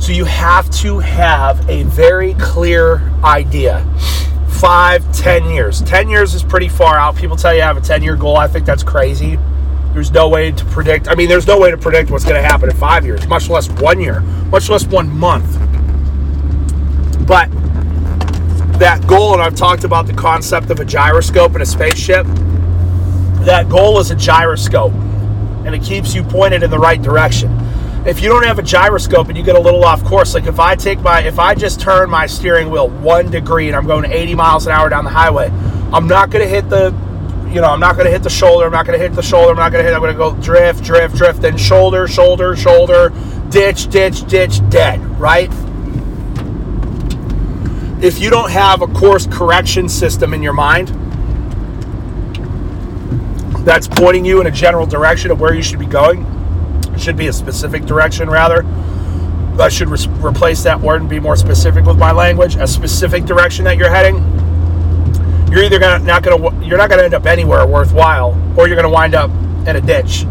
So 0.00 0.12
you 0.12 0.24
have 0.24 0.68
to 0.80 0.98
have 0.98 1.68
a 1.68 1.84
very 1.84 2.34
clear 2.34 3.00
idea. 3.22 3.86
Five, 4.48 5.10
ten 5.12 5.48
years. 5.50 5.80
Ten 5.82 6.08
years 6.08 6.34
is 6.34 6.42
pretty 6.42 6.68
far 6.68 6.98
out. 6.98 7.16
People 7.16 7.36
tell 7.36 7.54
you 7.54 7.62
I 7.62 7.66
have 7.66 7.76
a 7.76 7.80
10 7.80 8.02
year 8.02 8.16
goal. 8.16 8.36
I 8.36 8.48
think 8.48 8.66
that's 8.66 8.82
crazy. 8.82 9.38
There's 9.92 10.10
no 10.10 10.28
way 10.28 10.52
to 10.52 10.64
predict. 10.66 11.08
I 11.08 11.14
mean, 11.14 11.28
there's 11.28 11.46
no 11.46 11.58
way 11.58 11.70
to 11.70 11.76
predict 11.76 12.10
what's 12.10 12.24
going 12.24 12.40
to 12.40 12.42
happen 12.42 12.70
in 12.70 12.76
five 12.76 13.04
years, 13.04 13.26
much 13.26 13.48
less 13.48 13.68
one 13.68 14.00
year, 14.00 14.20
much 14.50 14.68
less 14.68 14.86
one 14.86 15.10
month. 15.10 15.58
But 17.26 17.50
that 18.78 19.06
goal, 19.06 19.34
and 19.34 19.42
I've 19.42 19.54
talked 19.54 19.84
about 19.84 20.06
the 20.06 20.14
concept 20.14 20.70
of 20.70 20.80
a 20.80 20.84
gyroscope 20.84 21.54
in 21.54 21.62
a 21.62 21.66
spaceship. 21.66 22.26
That 23.44 23.68
goal 23.68 23.98
is 23.98 24.10
a 24.10 24.14
gyroscope, 24.14 24.92
and 24.92 25.74
it 25.74 25.82
keeps 25.82 26.14
you 26.14 26.22
pointed 26.22 26.62
in 26.62 26.70
the 26.70 26.78
right 26.78 27.00
direction. 27.00 27.50
If 28.06 28.20
you 28.20 28.28
don't 28.28 28.44
have 28.44 28.58
a 28.58 28.62
gyroscope 28.62 29.28
and 29.28 29.38
you 29.38 29.44
get 29.44 29.54
a 29.54 29.60
little 29.60 29.84
off 29.84 30.04
course, 30.04 30.34
like 30.34 30.46
if 30.46 30.58
I 30.58 30.74
take 30.74 31.00
my, 31.00 31.20
if 31.20 31.38
I 31.38 31.54
just 31.54 31.80
turn 31.80 32.10
my 32.10 32.26
steering 32.26 32.70
wheel 32.70 32.88
one 32.88 33.30
degree 33.30 33.68
and 33.68 33.76
I'm 33.76 33.86
going 33.86 34.10
80 34.10 34.34
miles 34.34 34.66
an 34.66 34.72
hour 34.72 34.88
down 34.88 35.04
the 35.04 35.10
highway, 35.10 35.48
I'm 35.92 36.08
not 36.08 36.30
going 36.30 36.44
to 36.44 36.48
hit 36.48 36.68
the, 36.68 36.86
you 37.48 37.60
know, 37.60 37.68
I'm 37.68 37.80
not 37.80 37.94
going 37.94 38.06
to 38.06 38.10
hit 38.10 38.24
the 38.24 38.30
shoulder. 38.30 38.66
I'm 38.66 38.72
not 38.72 38.86
going 38.86 38.98
to 38.98 39.02
hit 39.02 39.14
the 39.14 39.22
shoulder. 39.22 39.50
I'm 39.50 39.56
not 39.56 39.70
going 39.70 39.84
to 39.84 39.88
hit. 39.88 39.94
I'm 39.94 40.00
going 40.00 40.12
to 40.12 40.18
go 40.18 40.34
drift, 40.42 40.82
drift, 40.82 41.14
drift, 41.14 41.42
then 41.42 41.56
shoulder, 41.56 42.08
shoulder, 42.08 42.56
shoulder, 42.56 43.12
ditch, 43.50 43.88
ditch, 43.88 44.24
ditch, 44.26 44.68
dead. 44.68 45.00
Right 45.20 45.50
if 48.02 48.18
you 48.18 48.30
don't 48.30 48.50
have 48.50 48.82
a 48.82 48.86
course 48.88 49.28
correction 49.28 49.88
system 49.88 50.34
in 50.34 50.42
your 50.42 50.52
mind 50.52 50.88
that's 53.64 53.86
pointing 53.86 54.24
you 54.24 54.40
in 54.40 54.46
a 54.46 54.50
general 54.50 54.86
direction 54.86 55.30
of 55.30 55.40
where 55.40 55.54
you 55.54 55.62
should 55.62 55.78
be 55.78 55.86
going, 55.86 56.24
it 56.94 57.00
should 57.00 57.16
be 57.16 57.28
a 57.28 57.32
specific 57.32 57.84
direction 57.84 58.28
rather. 58.28 58.64
I 59.58 59.68
should 59.68 59.88
re- 59.88 60.06
replace 60.20 60.62
that 60.62 60.80
word 60.80 61.02
and 61.02 61.10
be 61.10 61.20
more 61.20 61.36
specific 61.36 61.84
with 61.84 61.98
my 61.98 62.10
language. 62.10 62.56
A 62.56 62.66
specific 62.66 63.24
direction 63.24 63.64
that 63.66 63.76
you're 63.76 63.90
heading. 63.90 64.16
You're 65.50 65.62
either 65.62 65.78
gonna 65.78 66.02
not 66.04 66.22
gonna 66.22 66.64
you're 66.64 66.78
not 66.78 66.88
gonna 66.88 67.02
end 67.02 67.14
up 67.14 67.26
anywhere 67.26 67.66
worthwhile, 67.66 68.36
or 68.56 68.66
you're 68.66 68.76
gonna 68.76 68.88
wind 68.88 69.14
up 69.14 69.30
in 69.66 69.76
a 69.76 69.80
ditch. 69.80 70.26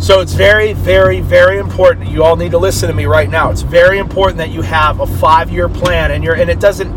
So 0.00 0.20
it's 0.20 0.34
very, 0.34 0.72
very, 0.72 1.20
very 1.20 1.58
important. 1.58 2.10
You 2.10 2.24
all 2.24 2.34
need 2.34 2.50
to 2.50 2.58
listen 2.58 2.88
to 2.88 2.94
me 2.94 3.06
right 3.06 3.30
now. 3.30 3.50
It's 3.50 3.62
very 3.62 3.98
important 3.98 4.38
that 4.38 4.50
you 4.50 4.60
have 4.62 5.00
a 5.00 5.06
five-year 5.06 5.68
plan, 5.68 6.10
and 6.10 6.24
you're 6.24 6.34
and 6.34 6.50
it 6.50 6.58
doesn't. 6.58 6.92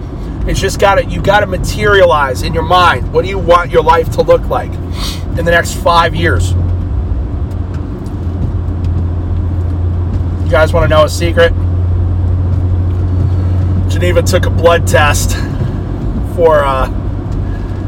It's 0.50 0.60
just 0.60 0.80
got 0.80 0.96
to 0.96 1.06
you 1.06 1.22
got 1.22 1.42
to 1.42 1.46
materialize 1.46 2.42
in 2.42 2.54
your 2.54 2.64
mind. 2.64 3.14
What 3.14 3.24
do 3.24 3.30
you 3.30 3.38
want 3.38 3.70
your 3.70 3.84
life 3.84 4.10
to 4.14 4.24
look 4.24 4.42
like 4.50 4.72
in 5.38 5.46
the 5.46 5.52
next 5.52 5.76
five 5.76 6.16
years? 6.16 6.54
You 10.44 10.52
guys 10.52 10.74
want 10.74 10.86
to 10.86 10.88
know 10.88 11.04
a 11.04 11.10
secret? 11.10 11.54
Geneva 13.90 14.22
took 14.22 14.46
a 14.46 14.50
blood 14.50 14.88
test 14.88 15.36
for 16.36 16.64
uh, 16.64 16.88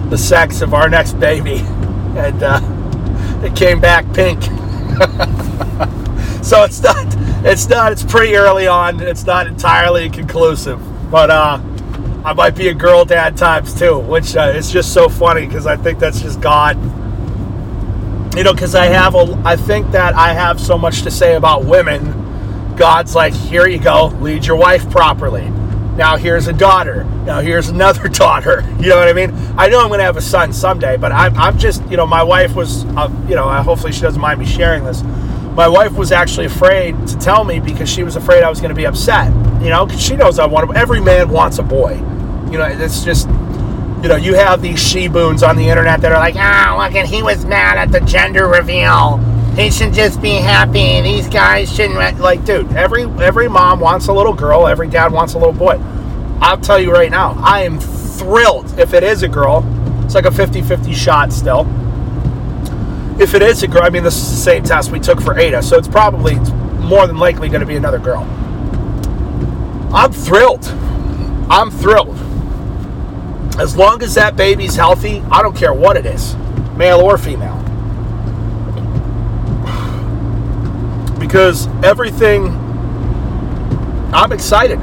the 0.10 0.18
sex 0.18 0.62
of 0.62 0.74
our 0.74 0.89
next 0.89 1.13
baby, 1.20 1.60
and 2.18 2.44
uh, 2.44 2.60
it 3.44 3.56
came 3.56 3.79
back 3.79 4.12
pink. 4.13 4.41
so 6.44 6.63
it's 6.63 6.82
not 6.82 7.06
it's 7.46 7.70
not 7.70 7.91
it's 7.91 8.03
pretty 8.03 8.36
early 8.36 8.68
on 8.68 9.00
it's 9.01 9.25
not 9.25 9.48
entirely 9.48 10.10
conclusive 10.10 10.79
but 11.12 11.29
uh 11.29 11.60
i 12.25 12.34
might 12.34 12.56
be 12.56 12.68
a 12.70 12.74
girl 12.74 13.06
dad 13.06 13.38
times 13.38 13.77
two 13.77 14.00
which 14.00 14.36
uh, 14.36 14.51
is 14.56 14.72
just 14.72 14.94
so 14.94 15.08
funny 15.08 15.46
because 15.46 15.65
i 15.65 15.75
think 15.77 16.00
that's 16.00 16.22
just 16.22 16.41
god 16.41 16.75
you 18.36 18.43
know 18.43 18.53
because 18.53 18.75
i 18.75 18.86
have 18.86 19.15
a 19.15 19.41
i 19.45 19.55
think 19.55 19.89
that 19.91 20.13
i 20.15 20.33
have 20.33 20.59
so 20.59 20.77
much 20.77 21.01
to 21.01 21.12
say 21.12 21.36
about 21.36 21.65
women 21.65 22.75
god's 22.75 23.15
like 23.15 23.33
here 23.33 23.67
you 23.67 23.79
go 23.79 24.07
lead 24.21 24.45
your 24.45 24.55
wife 24.55 24.89
properly 24.89 25.51
now 26.00 26.15
here's 26.15 26.48
a 26.48 26.53
daughter. 26.53 27.03
Now 27.25 27.41
here's 27.41 27.67
another 27.67 28.07
daughter. 28.07 28.65
You 28.79 28.88
know 28.88 28.95
what 28.95 29.09
I 29.09 29.13
mean? 29.13 29.31
I 29.57 29.67
know 29.67 29.81
I'm 29.81 29.89
going 29.89 29.98
to 29.98 30.05
have 30.05 30.15
a 30.15 30.21
son 30.21 30.53
someday, 30.53 30.95
but 30.95 31.12
I'm, 31.12 31.36
I'm 31.38 31.57
just, 31.57 31.83
you 31.91 31.98
know, 31.98 32.07
my 32.07 32.24
wife 32.24 32.55
was, 32.55 32.86
uh, 32.95 33.13
you 33.27 33.36
know, 33.36 33.50
hopefully 33.62 33.91
she 33.91 34.00
doesn't 34.00 34.21
mind 34.21 34.39
me 34.39 34.45
sharing 34.45 34.86
this. 34.86 35.03
My 35.03 35.67
wife 35.67 35.91
was 35.91 36.13
actually 36.13 36.45
afraid 36.45 36.95
to 37.05 37.17
tell 37.17 37.43
me 37.43 37.59
because 37.59 37.89
she 37.89 38.03
was 38.03 38.15
afraid 38.15 38.43
I 38.43 38.50
was 38.50 38.62
going 38.62 38.69
to 38.69 38.75
be 38.75 38.88
upset. 38.88 39.27
You 39.62 39.67
know, 39.71 39.86
because 39.86 40.01
she 40.01 40.15
knows 40.15 40.39
I 40.39 40.45
want. 40.45 40.74
Every 40.74 41.01
man 41.01 41.27
wants 41.27 41.59
a 41.59 41.63
boy. 41.63 41.95
You 42.50 42.59
know, 42.59 42.63
it's 42.63 43.03
just 43.03 43.27
you 44.01 44.08
know, 44.08 44.15
you 44.15 44.34
have 44.34 44.62
these 44.62 44.79
she-boons 44.79 45.44
on 45.44 45.58
the 45.58 45.68
internet 45.68 46.00
that 46.01 46.12
are 46.12 46.20
like, 46.20 46.36
ah, 46.38 46.74
oh, 46.74 46.84
look, 46.84 46.96
and 46.96 47.08
he 47.08 47.22
was 47.22 47.46
mad 47.46 47.77
at 47.77 47.91
the 47.91 48.00
gender 48.01 48.48
reveal. 48.48 49.18
He 49.56 49.70
should 49.70 49.94
just 49.94 50.22
be 50.22 50.36
happy. 50.36 51.01
These 51.01 51.27
guys 51.27 51.74
shouldn't 51.74 52.20
like, 52.20 52.46
dude. 52.46 52.72
Every 52.74 53.03
every 53.22 53.50
mom 53.50 53.82
wants 53.82 54.08
a 54.08 54.13
little 54.13 54.34
girl. 54.34 54.68
Every 54.68 54.88
dad 54.88 55.12
wants 55.12 55.34
a 55.34 55.38
little 55.38 55.53
boy. 55.53 55.77
I'll 56.39 56.58
tell 56.58 56.79
you 56.79 56.94
right 56.94 57.12
now, 57.12 57.34
I 57.44 57.63
am 57.63 57.77
thrilled 57.77 58.79
if 58.79 58.94
it 58.94 59.03
is 59.03 59.24
a 59.24 59.27
girl. 59.27 59.65
It's 60.06 60.15
like 60.15 60.25
a 60.25 60.29
50-50 60.29 60.96
shot 60.96 61.34
still. 61.34 61.68
If 63.22 63.34
it 63.34 63.41
is 63.41 63.62
a 63.63 63.68
girl, 63.68 63.84
I 63.84 63.89
mean, 63.89 64.03
this 64.03 64.15
is 64.15 64.29
the 64.29 64.38
same 64.38 64.63
test 64.63 64.91
we 64.91 65.00
took 65.00 65.20
for 65.20 65.38
Ada, 65.38 65.62
so 65.62 65.77
it's 65.77 65.89
probably 65.89 66.36
more 66.79 67.06
than 67.06 67.18
likely 67.18 67.50
going 67.50 67.60
to 67.60 67.68
be 67.68 67.75
another 67.75 68.00
girl. 68.00 68.22
I'm 69.94 70.13
thrilled. 70.13 70.65
I'm 71.50 71.70
thrilled. 71.70 72.18
As 73.60 73.75
long 73.75 74.01
as 74.01 74.16
that 74.16 74.38
baby's 74.38 74.78
healthy, 74.78 75.20
I 75.30 75.42
don't 75.42 75.56
care 75.56 75.74
what 75.74 75.98
it 75.98 76.06
is, 76.06 76.34
male 76.78 77.01
or 77.01 77.18
female. 77.18 77.58
Because 81.20 81.68
everything, 81.84 82.48
I'm 84.13 84.32
excited. 84.32 84.80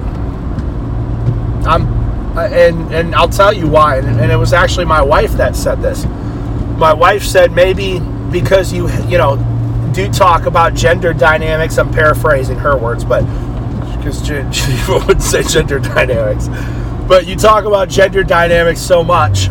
I'm, 1.66 1.86
and 2.36 2.94
and 2.94 3.14
I'll 3.14 3.30
tell 3.30 3.50
you 3.50 3.66
why. 3.66 3.96
And, 3.96 4.20
and 4.20 4.30
it 4.30 4.36
was 4.36 4.52
actually 4.52 4.84
my 4.84 5.00
wife 5.00 5.32
that 5.32 5.56
said 5.56 5.80
this. 5.80 6.04
My 6.76 6.92
wife 6.92 7.24
said 7.24 7.52
maybe 7.52 7.98
because 8.30 8.74
you 8.74 8.90
you 9.08 9.16
know 9.16 9.36
do 9.94 10.12
talk 10.12 10.44
about 10.44 10.74
gender 10.74 11.14
dynamics. 11.14 11.78
I'm 11.78 11.90
paraphrasing 11.90 12.58
her 12.58 12.76
words, 12.76 13.06
but 13.06 13.22
because 13.96 14.22
she 14.54 14.92
would 15.06 15.22
say 15.22 15.42
gender 15.44 15.78
dynamics 15.78 16.50
but 17.06 17.26
you 17.26 17.36
talk 17.36 17.64
about 17.64 17.88
gender 17.88 18.24
dynamics 18.24 18.80
so 18.80 19.04
much 19.04 19.48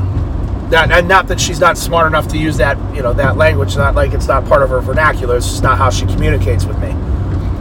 that, 0.69 0.91
and 0.91 1.07
not 1.07 1.27
that 1.27 1.39
she's 1.39 1.59
not 1.59 1.77
smart 1.77 2.07
enough 2.07 2.27
to 2.29 2.37
use 2.37 2.57
that, 2.57 2.77
you 2.95 3.01
know, 3.01 3.13
that 3.13 3.37
language. 3.37 3.75
Not 3.77 3.95
like 3.95 4.13
it's 4.13 4.27
not 4.27 4.45
part 4.45 4.63
of 4.63 4.69
her 4.69 4.81
vernacular. 4.81 5.37
It's 5.37 5.47
just 5.47 5.63
not 5.63 5.77
how 5.77 5.89
she 5.89 6.05
communicates 6.05 6.65
with 6.65 6.79
me. 6.79 6.93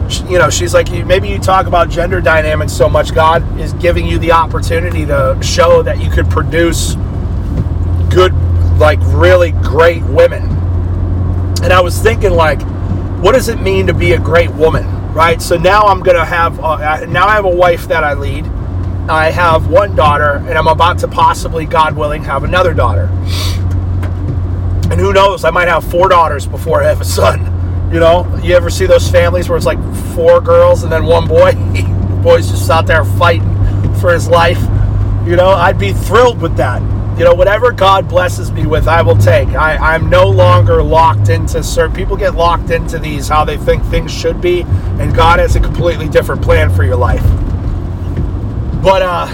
She, 0.09 0.23
you 0.23 0.39
know, 0.39 0.49
she's 0.49 0.73
like, 0.73 0.91
maybe 1.05 1.29
you 1.29 1.39
talk 1.39 1.65
about 1.65 1.89
gender 1.89 2.21
dynamics 2.21 2.73
so 2.73 2.89
much. 2.89 3.13
God 3.13 3.59
is 3.59 3.73
giving 3.73 4.05
you 4.05 4.19
the 4.19 4.31
opportunity 4.31 5.05
to 5.05 5.37
show 5.41 5.81
that 5.83 6.01
you 6.01 6.09
could 6.09 6.29
produce 6.29 6.95
good, 8.09 8.33
like 8.77 8.99
really 9.03 9.51
great 9.51 10.03
women. 10.03 10.43
And 11.63 11.71
I 11.73 11.81
was 11.81 11.99
thinking, 11.99 12.31
like, 12.31 12.61
what 13.21 13.31
does 13.31 13.49
it 13.49 13.61
mean 13.61 13.87
to 13.87 13.93
be 13.93 14.11
a 14.13 14.19
great 14.19 14.51
woman, 14.51 14.85
right? 15.13 15.41
So 15.41 15.57
now 15.57 15.83
I'm 15.83 16.01
gonna 16.01 16.25
have, 16.25 16.59
uh, 16.59 17.05
now 17.05 17.27
I 17.27 17.33
have 17.33 17.45
a 17.45 17.55
wife 17.55 17.87
that 17.87 18.03
I 18.03 18.13
lead 18.13 18.45
I 19.09 19.29
have 19.29 19.67
one 19.67 19.95
daughter, 19.95 20.43
and 20.47 20.57
I'm 20.57 20.67
about 20.67 20.97
to 20.99 21.07
possibly, 21.07 21.65
God 21.65 21.95
willing, 21.95 22.23
have 22.23 22.43
another 22.43 22.73
daughter. 22.73 23.09
And 24.89 24.99
who 24.99 25.13
knows, 25.13 25.43
I 25.43 25.51
might 25.51 25.67
have 25.67 25.83
four 25.83 26.09
daughters 26.09 26.47
before 26.47 26.81
I 26.81 26.87
have 26.87 27.01
a 27.01 27.05
son. 27.05 27.41
You 27.93 27.99
know, 27.99 28.39
you 28.41 28.55
ever 28.55 28.71
see 28.71 28.87
those 28.87 29.07
families 29.07 29.47
where 29.47 29.57
it's 29.57 29.65
like 29.65 29.79
four 30.15 30.41
girls 30.41 30.81
and 30.81 30.91
then 30.91 31.05
one 31.05 31.27
boy? 31.27 31.51
the 31.73 32.19
boy's 32.23 32.49
just 32.49 32.67
out 32.71 32.87
there 32.87 33.05
fighting 33.05 33.53
for 33.95 34.11
his 34.11 34.27
life. 34.27 34.59
You 35.27 35.35
know, 35.35 35.49
I'd 35.49 35.77
be 35.77 35.93
thrilled 35.93 36.41
with 36.41 36.57
that. 36.57 36.81
You 37.19 37.25
know, 37.25 37.35
whatever 37.35 37.71
God 37.71 38.09
blesses 38.09 38.51
me 38.51 38.65
with, 38.65 38.87
I 38.87 39.03
will 39.03 39.17
take. 39.17 39.49
I, 39.49 39.77
I'm 39.77 40.09
no 40.09 40.27
longer 40.27 40.81
locked 40.81 41.29
into 41.29 41.63
certain 41.63 41.95
people 41.95 42.17
get 42.17 42.33
locked 42.33 42.71
into 42.71 42.97
these 42.97 43.27
how 43.27 43.45
they 43.45 43.57
think 43.57 43.83
things 43.85 44.11
should 44.11 44.41
be, 44.41 44.63
and 44.99 45.15
God 45.15 45.39
has 45.39 45.55
a 45.55 45.59
completely 45.59 46.09
different 46.09 46.41
plan 46.41 46.71
for 46.71 46.83
your 46.83 46.97
life. 46.97 47.23
But 48.85 49.01
uh, 49.01 49.27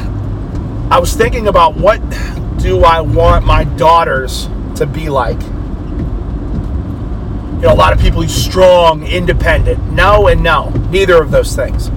I 0.90 0.98
was 0.98 1.14
thinking 1.14 1.50
about 1.50 1.76
what 1.76 2.00
do 2.60 2.86
I 2.86 3.02
want 3.02 3.46
my 3.46 3.66
daughters 3.66 4.48
to 4.78 4.86
be 4.86 5.10
like? 5.10 5.42
You 5.42 5.50
know, 7.68 7.74
a 7.74 7.76
lot 7.76 7.92
of 7.92 8.00
people 8.00 8.24
use 8.24 8.34
strong, 8.34 9.06
independent. 9.06 9.92
No 9.92 10.30
and 10.30 10.42
no. 10.42 10.70
Neither 10.90 11.22
of 11.22 11.32
those 11.32 11.54
things. 11.54 11.92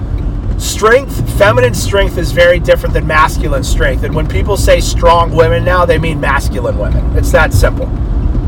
Strength, 0.61 1.37
feminine 1.37 1.73
strength 1.73 2.17
is 2.17 2.33
very 2.33 2.59
different 2.59 2.93
than 2.93 3.07
masculine 3.07 3.63
strength. 3.63 4.03
And 4.03 4.13
when 4.13 4.27
people 4.27 4.57
say 4.57 4.81
strong 4.81 5.33
women 5.33 5.63
now, 5.63 5.85
they 5.85 5.97
mean 5.97 6.19
masculine 6.19 6.77
women. 6.77 7.15
It's 7.15 7.31
that 7.31 7.53
simple. 7.53 7.85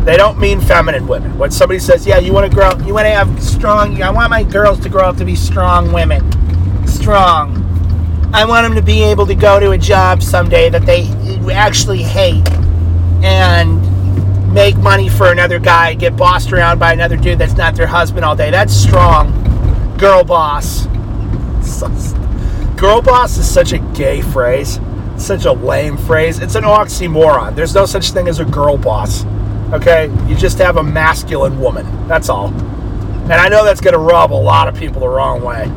They 0.04 0.18
don't 0.18 0.38
mean 0.38 0.60
feminine 0.60 1.08
women. 1.08 1.38
When 1.38 1.52
somebody 1.52 1.80
says, 1.80 2.06
"Yeah, 2.06 2.18
you 2.18 2.34
want 2.34 2.52
to 2.52 2.54
grow, 2.54 2.72
up, 2.72 2.86
you 2.86 2.94
want 2.94 3.06
to 3.06 3.12
have 3.12 3.42
strong," 3.42 4.04
I 4.04 4.10
want 4.10 4.32
my 4.32 4.44
girls 4.44 4.82
to 4.82 4.90
grow 4.90 5.04
up 5.04 5.16
to 5.18 5.24
be 5.24 5.36
strong 5.36 5.94
women, 5.94 6.30
strong. 6.86 7.64
I 8.34 8.46
want 8.46 8.66
them 8.66 8.76
to 8.76 8.82
be 8.82 9.04
able 9.04 9.26
to 9.28 9.36
go 9.36 9.60
to 9.60 9.72
a 9.72 9.78
job 9.78 10.22
someday 10.22 10.70
that 10.70 10.86
they 10.86 11.08
actually 11.52 12.04
hate 12.04 12.48
and 13.24 13.82
make 14.54 14.76
money 14.78 15.08
for 15.08 15.32
another 15.32 15.60
guy, 15.60 15.94
get 15.94 16.18
bossed 16.18 16.52
around 16.52 16.80
by 16.80 16.94
another 16.94 17.16
dude 17.16 17.40
that's 17.40 17.56
not 17.56 17.76
their 17.76 17.88
husband 17.88 18.26
all 18.26 18.36
day. 18.36 18.52
That's 18.52 18.74
strong. 18.74 19.32
Girl 19.98 20.24
boss. 20.24 20.88
Girl 22.78 23.02
boss 23.02 23.38
is 23.38 23.50
such 23.50 23.72
a 23.72 23.80
gay 23.96 24.22
phrase, 24.22 24.80
such 25.18 25.46
a 25.46 25.52
lame 25.52 25.98
phrase. 25.98 26.40
It's 26.40 26.56
an 26.56 26.64
oxymoron. 26.64 27.56
There's 27.56 27.74
no 27.74 27.86
such 27.86 28.12
thing 28.12 28.28
as 28.28 28.40
a 28.40 28.46
girl 28.46 28.78
boss. 28.78 29.26
Okay? 29.72 30.12
You 30.28 30.36
just 30.36 30.60
have 30.60 30.78
a 30.78 30.84
masculine 30.84 31.60
woman. 31.60 32.08
That's 32.08 32.30
all. 32.30 32.50
And 32.50 33.34
I 33.34 33.50
know 33.50 33.66
that's 33.66 33.82
going 33.82 33.94
to 33.94 34.00
rub 34.00 34.32
a 34.32 34.36
lot 34.36 34.68
of 34.68 34.76
people 34.76 35.02
the 35.02 35.10
wrong 35.10 35.42
way. 35.42 35.72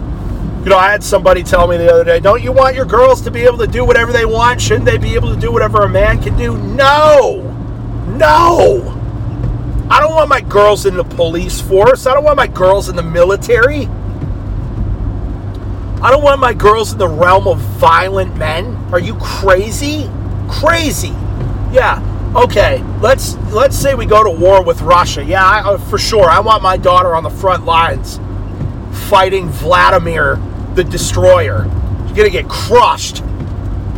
You 0.61 0.67
know, 0.67 0.77
I 0.77 0.91
had 0.91 1.03
somebody 1.03 1.43
tell 1.43 1.67
me 1.67 1.79
the 1.79 1.91
other 1.91 2.05
day, 2.05 2.21
don't 2.21 2.43
you 2.43 2.53
want 2.53 2.77
your 2.77 2.85
girls 2.85 3.23
to 3.23 3.31
be 3.31 3.41
able 3.45 3.57
to 3.59 3.67
do 3.67 3.83
whatever 3.83 4.13
they 4.13 4.27
want? 4.27 4.61
Shouldn't 4.61 4.85
they 4.85 4.99
be 4.99 5.15
able 5.15 5.33
to 5.35 5.41
do 5.41 5.51
whatever 5.51 5.85
a 5.85 5.89
man 5.89 6.23
can 6.23 6.37
do? 6.37 6.59
No! 6.59 7.41
No! 8.19 8.97
I 9.91 10.01
don't 10.01 10.15
want 10.15 10.29
my 10.29 10.43
girls 10.43 10.85
in 10.85 10.99
the 10.99 11.05
police 11.05 11.63
force. 11.63 12.07
I 12.07 12.13
don't 12.13 12.25
want 12.25 12.37
my 12.37 12.47
girls 12.47 12.91
in 12.91 12.97
the 12.97 13.03
military. 13.03 13.87
I 16.03 16.11
don't 16.11 16.23
want 16.23 16.43
my 16.43 16.53
girls 16.53 16.93
in 16.93 16.99
the 16.99 17.09
realm 17.09 17.49
of 17.49 17.59
violent 17.59 18.37
men. 18.37 18.77
Are 18.93 19.01
you 19.01 19.15
crazy? 19.15 20.11
Crazy. 20.51 21.15
Yeah, 21.73 22.03
okay, 22.37 22.83
let's 23.01 23.37
let's 23.53 23.77
say 23.77 23.95
we 23.95 24.05
go 24.05 24.23
to 24.23 24.31
war 24.31 24.63
with 24.63 24.83
Russia. 24.83 25.25
Yeah, 25.25 25.45
I, 25.45 25.61
uh, 25.61 25.79
for 25.79 25.97
sure. 25.97 26.29
I 26.29 26.41
want 26.41 26.63
my 26.63 26.77
daughter 26.77 27.15
on 27.15 27.23
the 27.23 27.31
front 27.31 27.65
lines 27.65 28.21
fighting 29.09 29.49
Vladimir 29.49 30.39
the 30.85 30.91
Destroyer. 30.91 31.67
You're 32.07 32.17
gonna 32.17 32.31
get 32.31 32.49
crushed. 32.49 33.23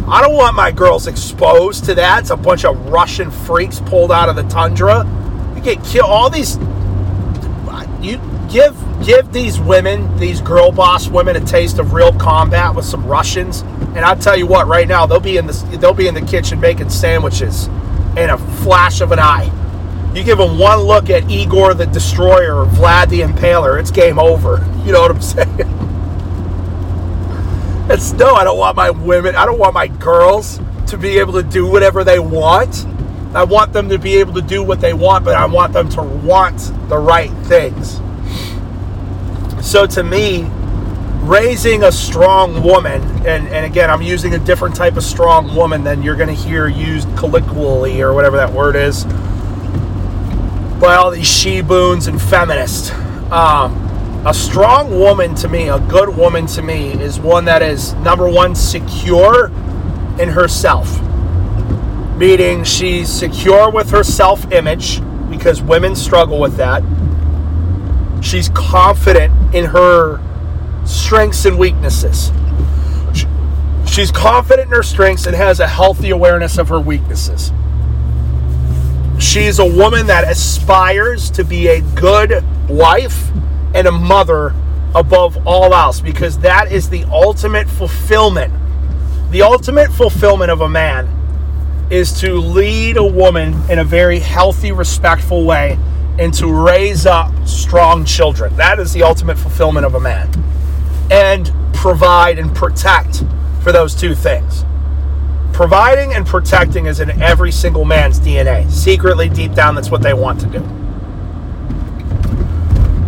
I 0.08 0.20
don't 0.20 0.34
want 0.34 0.56
my 0.56 0.72
girls 0.72 1.06
exposed 1.06 1.84
to 1.84 1.94
that. 1.94 2.22
It's 2.22 2.30
a 2.30 2.36
bunch 2.36 2.64
of 2.64 2.76
Russian 2.88 3.30
freaks 3.30 3.78
pulled 3.80 4.10
out 4.10 4.28
of 4.28 4.34
the 4.34 4.42
tundra. 4.44 5.06
You 5.54 5.62
get 5.62 5.82
killed. 5.84 6.10
All 6.10 6.28
these. 6.28 6.58
You 8.00 8.20
give 8.50 8.76
give 9.04 9.32
these 9.32 9.60
women, 9.60 10.16
these 10.16 10.40
girl 10.40 10.72
boss 10.72 11.06
women, 11.06 11.36
a 11.36 11.40
taste 11.40 11.78
of 11.78 11.92
real 11.92 12.12
combat 12.14 12.74
with 12.74 12.84
some 12.84 13.06
Russians, 13.06 13.60
and 13.94 14.00
I'll 14.00 14.18
tell 14.18 14.36
you 14.36 14.48
what. 14.48 14.66
Right 14.66 14.88
now, 14.88 15.06
they'll 15.06 15.20
be 15.20 15.36
in 15.36 15.46
the 15.46 15.78
they'll 15.80 15.94
be 15.94 16.08
in 16.08 16.14
the 16.14 16.22
kitchen 16.22 16.58
making 16.58 16.90
sandwiches 16.90 17.68
in 18.16 18.30
a 18.30 18.38
flash 18.64 19.00
of 19.00 19.12
an 19.12 19.20
eye. 19.20 19.50
You 20.16 20.24
give 20.24 20.38
them 20.38 20.58
one 20.58 20.80
look 20.80 21.10
at 21.10 21.30
Igor 21.30 21.74
the 21.74 21.86
Destroyer 21.86 22.56
or 22.56 22.66
Vlad 22.66 23.08
the 23.08 23.20
Impaler, 23.20 23.78
it's 23.78 23.92
game 23.92 24.18
over. 24.18 24.68
You 24.82 24.90
know 24.90 25.02
what 25.02 25.12
I'm 25.12 25.22
saying? 25.22 25.81
It's 27.92 28.14
no, 28.14 28.34
I 28.34 28.42
don't 28.42 28.56
want 28.56 28.74
my 28.74 28.88
women, 28.88 29.36
I 29.36 29.44
don't 29.44 29.58
want 29.58 29.74
my 29.74 29.86
girls 29.86 30.58
to 30.86 30.96
be 30.96 31.18
able 31.18 31.34
to 31.34 31.42
do 31.42 31.66
whatever 31.66 32.04
they 32.04 32.18
want. 32.18 32.86
I 33.34 33.44
want 33.44 33.74
them 33.74 33.90
to 33.90 33.98
be 33.98 34.16
able 34.16 34.32
to 34.32 34.40
do 34.40 34.62
what 34.62 34.80
they 34.80 34.94
want, 34.94 35.26
but 35.26 35.34
I 35.34 35.44
want 35.44 35.74
them 35.74 35.90
to 35.90 36.02
want 36.02 36.58
the 36.88 36.96
right 36.96 37.30
things. 37.44 38.00
So 39.60 39.86
to 39.88 40.02
me, 40.02 40.48
raising 41.20 41.82
a 41.82 41.92
strong 41.92 42.62
woman, 42.62 43.02
and, 43.26 43.46
and 43.48 43.66
again, 43.66 43.90
I'm 43.90 44.00
using 44.00 44.34
a 44.34 44.38
different 44.38 44.74
type 44.74 44.96
of 44.96 45.04
strong 45.04 45.54
woman 45.54 45.84
than 45.84 46.02
you're 46.02 46.16
going 46.16 46.34
to 46.34 46.42
hear 46.42 46.68
used 46.68 47.14
colloquially 47.18 48.00
or 48.00 48.14
whatever 48.14 48.38
that 48.38 48.50
word 48.50 48.74
is 48.74 49.04
by 50.80 50.94
all 50.96 51.10
these 51.10 51.26
she-boons 51.26 52.06
and 52.06 52.20
feminists. 52.20 52.90
Um, 53.30 53.91
a 54.24 54.32
strong 54.32 54.98
woman 54.98 55.34
to 55.36 55.48
me, 55.48 55.68
a 55.68 55.80
good 55.80 56.16
woman 56.16 56.46
to 56.46 56.62
me, 56.62 56.92
is 56.92 57.18
one 57.18 57.44
that 57.46 57.60
is 57.60 57.94
number 57.94 58.28
one, 58.28 58.54
secure 58.54 59.46
in 60.20 60.28
herself. 60.28 61.00
Meaning 62.16 62.62
she's 62.62 63.08
secure 63.08 63.68
with 63.70 63.90
her 63.90 64.04
self 64.04 64.50
image 64.52 65.00
because 65.28 65.60
women 65.60 65.96
struggle 65.96 66.38
with 66.38 66.56
that. 66.56 66.84
She's 68.22 68.48
confident 68.50 69.32
in 69.52 69.64
her 69.64 70.20
strengths 70.84 71.44
and 71.44 71.58
weaknesses. 71.58 72.30
She's 73.86 74.12
confident 74.12 74.68
in 74.68 74.76
her 74.76 74.84
strengths 74.84 75.26
and 75.26 75.34
has 75.34 75.58
a 75.58 75.66
healthy 75.66 76.10
awareness 76.10 76.58
of 76.58 76.68
her 76.68 76.80
weaknesses. 76.80 77.52
She's 79.18 79.58
a 79.58 79.66
woman 79.66 80.06
that 80.06 80.24
aspires 80.30 81.30
to 81.32 81.44
be 81.44 81.66
a 81.66 81.80
good 81.94 82.44
wife 82.68 83.32
and 83.74 83.86
a 83.86 83.92
mother 83.92 84.54
above 84.94 85.46
all 85.46 85.74
else 85.74 86.00
because 86.00 86.38
that 86.38 86.70
is 86.70 86.90
the 86.90 87.04
ultimate 87.04 87.68
fulfillment. 87.68 88.52
The 89.30 89.42
ultimate 89.42 89.90
fulfillment 89.90 90.50
of 90.50 90.60
a 90.60 90.68
man 90.68 91.08
is 91.90 92.18
to 92.20 92.34
lead 92.34 92.96
a 92.96 93.04
woman 93.04 93.54
in 93.70 93.78
a 93.78 93.84
very 93.84 94.18
healthy, 94.18 94.72
respectful 94.72 95.44
way 95.44 95.78
and 96.18 96.32
to 96.34 96.52
raise 96.52 97.06
up 97.06 97.32
strong 97.46 98.04
children. 98.04 98.54
That 98.56 98.78
is 98.78 98.92
the 98.92 99.02
ultimate 99.02 99.38
fulfillment 99.38 99.86
of 99.86 99.94
a 99.94 100.00
man. 100.00 100.30
And 101.10 101.50
provide 101.72 102.38
and 102.38 102.54
protect 102.54 103.24
for 103.62 103.72
those 103.72 103.94
two 103.94 104.14
things. 104.14 104.64
Providing 105.52 106.14
and 106.14 106.26
protecting 106.26 106.86
is 106.86 107.00
in 107.00 107.10
every 107.22 107.52
single 107.52 107.84
man's 107.84 108.18
DNA. 108.18 108.70
Secretly, 108.70 109.28
deep 109.28 109.54
down, 109.54 109.74
that's 109.74 109.90
what 109.90 110.02
they 110.02 110.14
want 110.14 110.40
to 110.40 110.46
do. 110.46 110.81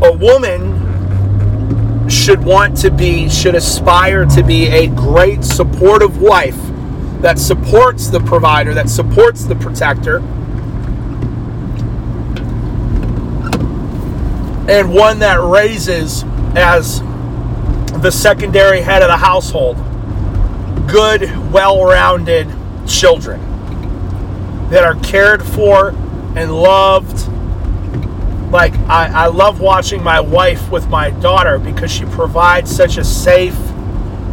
A 0.05 0.13
woman 0.13 2.09
should 2.11 2.45
want 2.45 2.77
to 2.79 2.91
be, 2.91 3.29
should 3.29 3.55
aspire 3.55 4.27
to 4.27 4.43
be 4.43 4.67
a 4.67 4.89
great 4.89 5.43
supportive 5.43 6.21
wife 6.21 6.59
that 7.23 7.39
supports 7.39 8.09
the 8.09 8.21
provider, 8.21 8.75
that 8.75 8.91
supports 8.91 9.45
the 9.45 9.55
protector, 9.55 10.19
and 14.69 14.93
one 14.93 15.19
that 15.21 15.41
raises 15.41 16.25
as 16.55 17.01
the 18.03 18.11
secondary 18.11 18.83
head 18.83 19.03
of 19.03 19.09
the 19.09 19.17
household 19.17 19.77
good, 20.87 21.23
well 21.51 21.85
rounded 21.85 22.47
children 22.87 23.41
that 24.69 24.85
are 24.85 24.97
cared 24.97 25.43
for 25.43 25.91
and 26.37 26.55
loved. 26.55 27.31
Like, 28.55 28.75
I, 28.89 29.25
I 29.25 29.27
love 29.27 29.59
watching 29.61 30.01
my 30.01 30.21
wife 30.21 30.71
with 30.71 30.89
my 30.89 31.11
daughter 31.11 31.59
because 31.59 31.91
she 31.91 32.05
provides 32.05 32.71
such 32.71 32.99
a 32.99 33.05
safe 33.05 33.59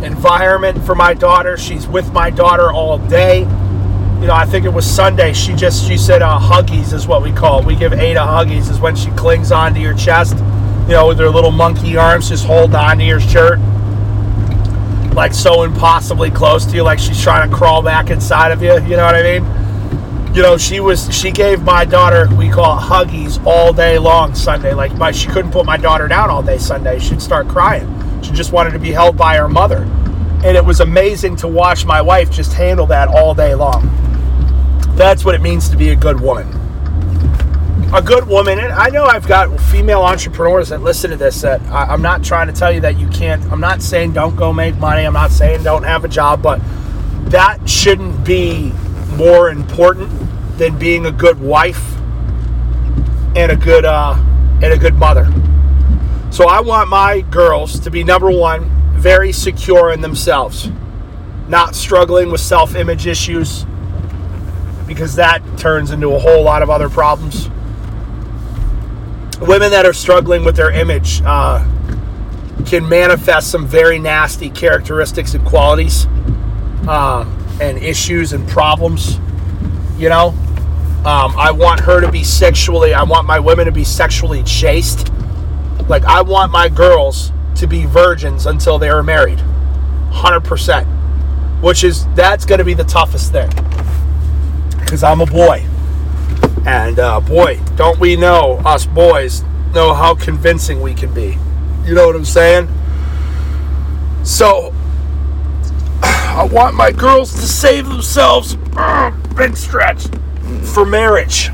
environment 0.03 0.85
for 0.85 0.93
my 0.93 1.15
daughter. 1.15 1.57
She's 1.57 1.87
with 1.87 2.13
my 2.13 2.29
daughter 2.29 2.71
all 2.71 2.99
day. 2.99 3.39
You 3.39 4.27
know, 4.27 4.35
I 4.35 4.45
think 4.45 4.63
it 4.63 4.69
was 4.69 4.85
Sunday. 4.85 5.33
She 5.33 5.55
just 5.55 5.87
she 5.87 5.97
said 5.97 6.21
uh, 6.21 6.37
huggies 6.37 6.93
is 6.93 7.07
what 7.07 7.23
we 7.23 7.31
call. 7.31 7.61
It. 7.61 7.65
We 7.65 7.75
give 7.75 7.93
Ada 7.93 8.19
huggies 8.19 8.69
is 8.69 8.79
when 8.79 8.95
she 8.95 9.09
clings 9.11 9.51
onto 9.51 9.79
your 9.79 9.95
chest, 9.95 10.37
you 10.83 10.93
know, 10.93 11.07
with 11.07 11.17
her 11.17 11.29
little 11.29 11.49
monkey 11.49 11.97
arms, 11.97 12.29
just 12.29 12.45
hold 12.45 12.75
onto 12.75 13.03
your 13.03 13.19
shirt 13.19 13.57
like 15.15 15.33
so 15.33 15.63
impossibly 15.63 16.29
close 16.29 16.63
to 16.67 16.75
you, 16.75 16.83
like 16.83 16.99
she's 16.99 17.19
trying 17.19 17.49
to 17.49 17.55
crawl 17.55 17.81
back 17.81 18.11
inside 18.11 18.51
of 18.51 18.61
you. 18.61 18.73
You 18.83 18.97
know 18.97 19.05
what 19.05 19.15
I 19.15 19.23
mean? 19.23 19.60
You 20.33 20.41
know, 20.41 20.57
she 20.57 20.79
was 20.79 21.13
she 21.13 21.29
gave 21.29 21.61
my 21.61 21.83
daughter 21.83 22.29
we 22.35 22.49
call 22.49 22.77
it 22.77 22.81
huggies 22.81 23.43
all 23.45 23.73
day 23.73 23.97
long 23.97 24.33
Sunday. 24.33 24.73
Like 24.73 24.95
my 24.95 25.11
she 25.11 25.27
couldn't 25.27 25.51
put 25.51 25.65
my 25.65 25.77
daughter 25.77 26.07
down 26.07 26.29
all 26.29 26.41
day 26.41 26.57
Sunday. 26.57 26.99
She'd 26.99 27.21
start 27.21 27.47
crying. 27.49 27.87
She 28.23 28.31
just 28.31 28.51
wanted 28.51 28.71
to 28.71 28.79
be 28.79 28.91
held 28.91 29.17
by 29.17 29.35
her 29.37 29.49
mother. 29.49 29.83
And 30.43 30.57
it 30.57 30.63
was 30.63 30.79
amazing 30.79 31.35
to 31.37 31.47
watch 31.47 31.85
my 31.85 32.01
wife 32.01 32.31
just 32.31 32.53
handle 32.53 32.85
that 32.87 33.09
all 33.09 33.35
day 33.35 33.55
long. 33.55 33.89
That's 34.95 35.25
what 35.25 35.35
it 35.35 35.41
means 35.41 35.69
to 35.69 35.77
be 35.77 35.89
a 35.89 35.95
good 35.95 36.19
woman 36.19 36.61
a 37.93 38.01
good 38.01 38.25
woman, 38.25 38.57
and 38.59 38.71
I 38.71 38.87
know 38.87 39.03
I've 39.03 39.27
got 39.27 39.59
female 39.59 40.01
entrepreneurs 40.01 40.69
that 40.69 40.81
listen 40.81 41.11
to 41.11 41.17
this. 41.17 41.41
That 41.41 41.61
I, 41.63 41.93
am 41.93 42.01
not 42.01 42.23
trying 42.23 42.47
to 42.47 42.53
tell 42.53 42.71
you 42.71 42.79
that 42.81 42.97
you 42.97 43.07
can't. 43.09 43.43
I'm 43.51 43.59
not 43.59 43.81
saying 43.81 44.13
don't 44.13 44.35
go 44.35 44.53
make 44.53 44.77
money. 44.77 45.05
I'm 45.05 45.13
not 45.13 45.31
saying 45.31 45.63
don't 45.63 45.83
have 45.83 46.05
a 46.05 46.07
job, 46.07 46.41
but 46.41 46.61
that 47.31 47.69
shouldn't 47.69 48.23
be 48.23 48.71
more 49.21 49.51
important 49.51 50.09
than 50.57 50.79
being 50.79 51.05
a 51.05 51.11
good 51.11 51.39
wife 51.39 51.95
and 53.35 53.51
a 53.51 53.55
good 53.55 53.85
uh, 53.85 54.15
and 54.63 54.73
a 54.73 54.77
good 54.77 54.95
mother. 54.95 55.31
So 56.31 56.47
I 56.47 56.61
want 56.61 56.89
my 56.89 57.21
girls 57.21 57.79
to 57.81 57.91
be 57.91 58.03
number 58.03 58.31
one, 58.31 58.69
very 58.95 59.31
secure 59.31 59.91
in 59.91 60.01
themselves, 60.01 60.71
not 61.47 61.75
struggling 61.75 62.31
with 62.31 62.41
self-image 62.41 63.05
issues 63.05 63.65
because 64.87 65.15
that 65.15 65.41
turns 65.55 65.91
into 65.91 66.15
a 66.15 66.19
whole 66.19 66.41
lot 66.41 66.63
of 66.63 66.69
other 66.69 66.89
problems 66.89 67.49
women 69.41 69.71
that 69.71 69.85
are 69.85 69.93
struggling 69.93 70.45
with 70.45 70.55
their 70.55 70.71
image 70.71 71.21
uh, 71.25 71.65
can 72.65 72.87
manifest 72.87 73.49
some 73.49 73.65
very 73.65 73.97
nasty 73.97 74.49
characteristics 74.49 75.33
and 75.33 75.43
qualities 75.45 76.05
uh, 76.87 77.23
and 77.59 77.77
issues 77.77 78.33
and 78.33 78.47
problems. 78.47 79.19
You 79.97 80.09
know, 80.09 80.33
Um, 81.03 81.33
I 81.35 81.49
want 81.49 81.79
her 81.79 81.99
to 81.99 82.11
be 82.11 82.23
sexually, 82.23 82.93
I 82.93 83.01
want 83.01 83.25
my 83.25 83.39
women 83.39 83.65
to 83.65 83.71
be 83.71 83.83
sexually 83.83 84.43
chaste. 84.43 85.09
Like, 85.89 86.05
I 86.05 86.21
want 86.21 86.51
my 86.51 86.69
girls 86.69 87.31
to 87.55 87.65
be 87.65 87.85
virgins 87.85 88.45
until 88.45 88.77
they 88.77 88.87
are 88.89 89.01
married. 89.01 89.39
100%. 90.11 90.85
Which 91.61 91.83
is, 91.83 92.05
that's 92.13 92.45
going 92.45 92.59
to 92.59 92.65
be 92.65 92.75
the 92.75 92.83
toughest 92.83 93.31
thing. 93.31 93.49
Because 94.79 95.03
I'm 95.03 95.21
a 95.21 95.25
boy. 95.25 95.65
And 96.67 96.99
uh, 96.99 97.19
boy, 97.19 97.59
don't 97.75 97.99
we 97.99 98.15
know, 98.15 98.61
us 98.63 98.85
boys, 98.85 99.43
know 99.73 99.95
how 99.95 100.13
convincing 100.13 100.81
we 100.81 100.93
can 100.93 101.11
be. 101.15 101.35
You 101.83 101.95
know 101.95 102.05
what 102.05 102.15
I'm 102.15 102.25
saying? 102.25 102.67
So, 104.23 104.71
I 106.31 106.45
want 106.45 106.75
my 106.75 106.93
girls 106.93 107.33
to 107.33 107.41
save 107.41 107.89
themselves, 107.89 108.55
big 109.35 109.57
stretch, 109.57 110.07
for 110.73 110.85
marriage. 110.85 111.49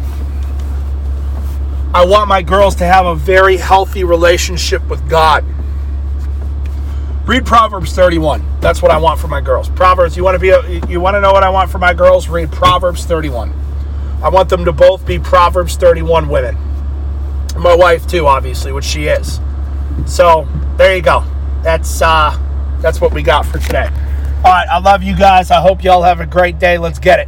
I 1.96 2.06
want 2.06 2.30
my 2.30 2.44
girls 2.44 2.76
to 2.76 2.86
have 2.86 3.08
a 3.08 3.16
very 3.16 3.58
healthy 3.58 4.04
relationship 4.04 4.88
with 4.88 5.10
God. 5.10 5.44
Read 7.26 7.44
Proverbs 7.44 7.92
31. 7.94 8.46
That's 8.62 8.84
what 8.84 8.92
I 8.92 8.98
want 8.98 9.20
for 9.20 9.28
my 9.28 9.42
girls. 9.42 9.68
Proverbs, 9.68 10.16
you 10.16 10.24
want 10.24 10.36
to 10.36 10.40
be 10.40 10.50
a, 10.50 10.62
you 10.88 11.02
want 11.02 11.16
to 11.16 11.22
know 11.22 11.34
what 11.34 11.44
I 11.44 11.50
want 11.50 11.72
for 11.72 11.80
my 11.80 11.96
girls? 11.96 12.30
Read 12.30 12.52
Proverbs 12.52 13.04
31. 13.04 13.52
I 14.22 14.30
want 14.30 14.48
them 14.48 14.64
to 14.64 14.72
both 14.72 15.06
be 15.08 15.18
Proverbs 15.18 15.76
31 15.76 16.30
women. 16.30 16.56
My 17.58 17.76
wife 17.76 18.06
too, 18.06 18.28
obviously, 18.28 18.72
which 18.72 18.86
she 18.86 19.08
is. 19.08 19.40
So, 20.06 20.48
there 20.78 20.96
you 20.96 21.02
go. 21.02 21.24
That's 21.64 22.00
uh 22.00 22.38
that's 22.80 23.02
what 23.02 23.12
we 23.12 23.24
got 23.24 23.44
for 23.44 23.58
today. 23.58 23.90
All 24.46 24.54
right, 24.54 24.68
I 24.70 24.78
love 24.80 25.04
you 25.04 25.16
guys. 25.16 25.50
I 25.52 25.60
hope 25.60 25.84
y'all 25.84 26.04
have 26.04 26.20
a 26.20 26.26
great 26.26 26.60
day. 26.60 26.78
Let's 26.78 27.00
get 27.00 27.20
it. 27.20 27.26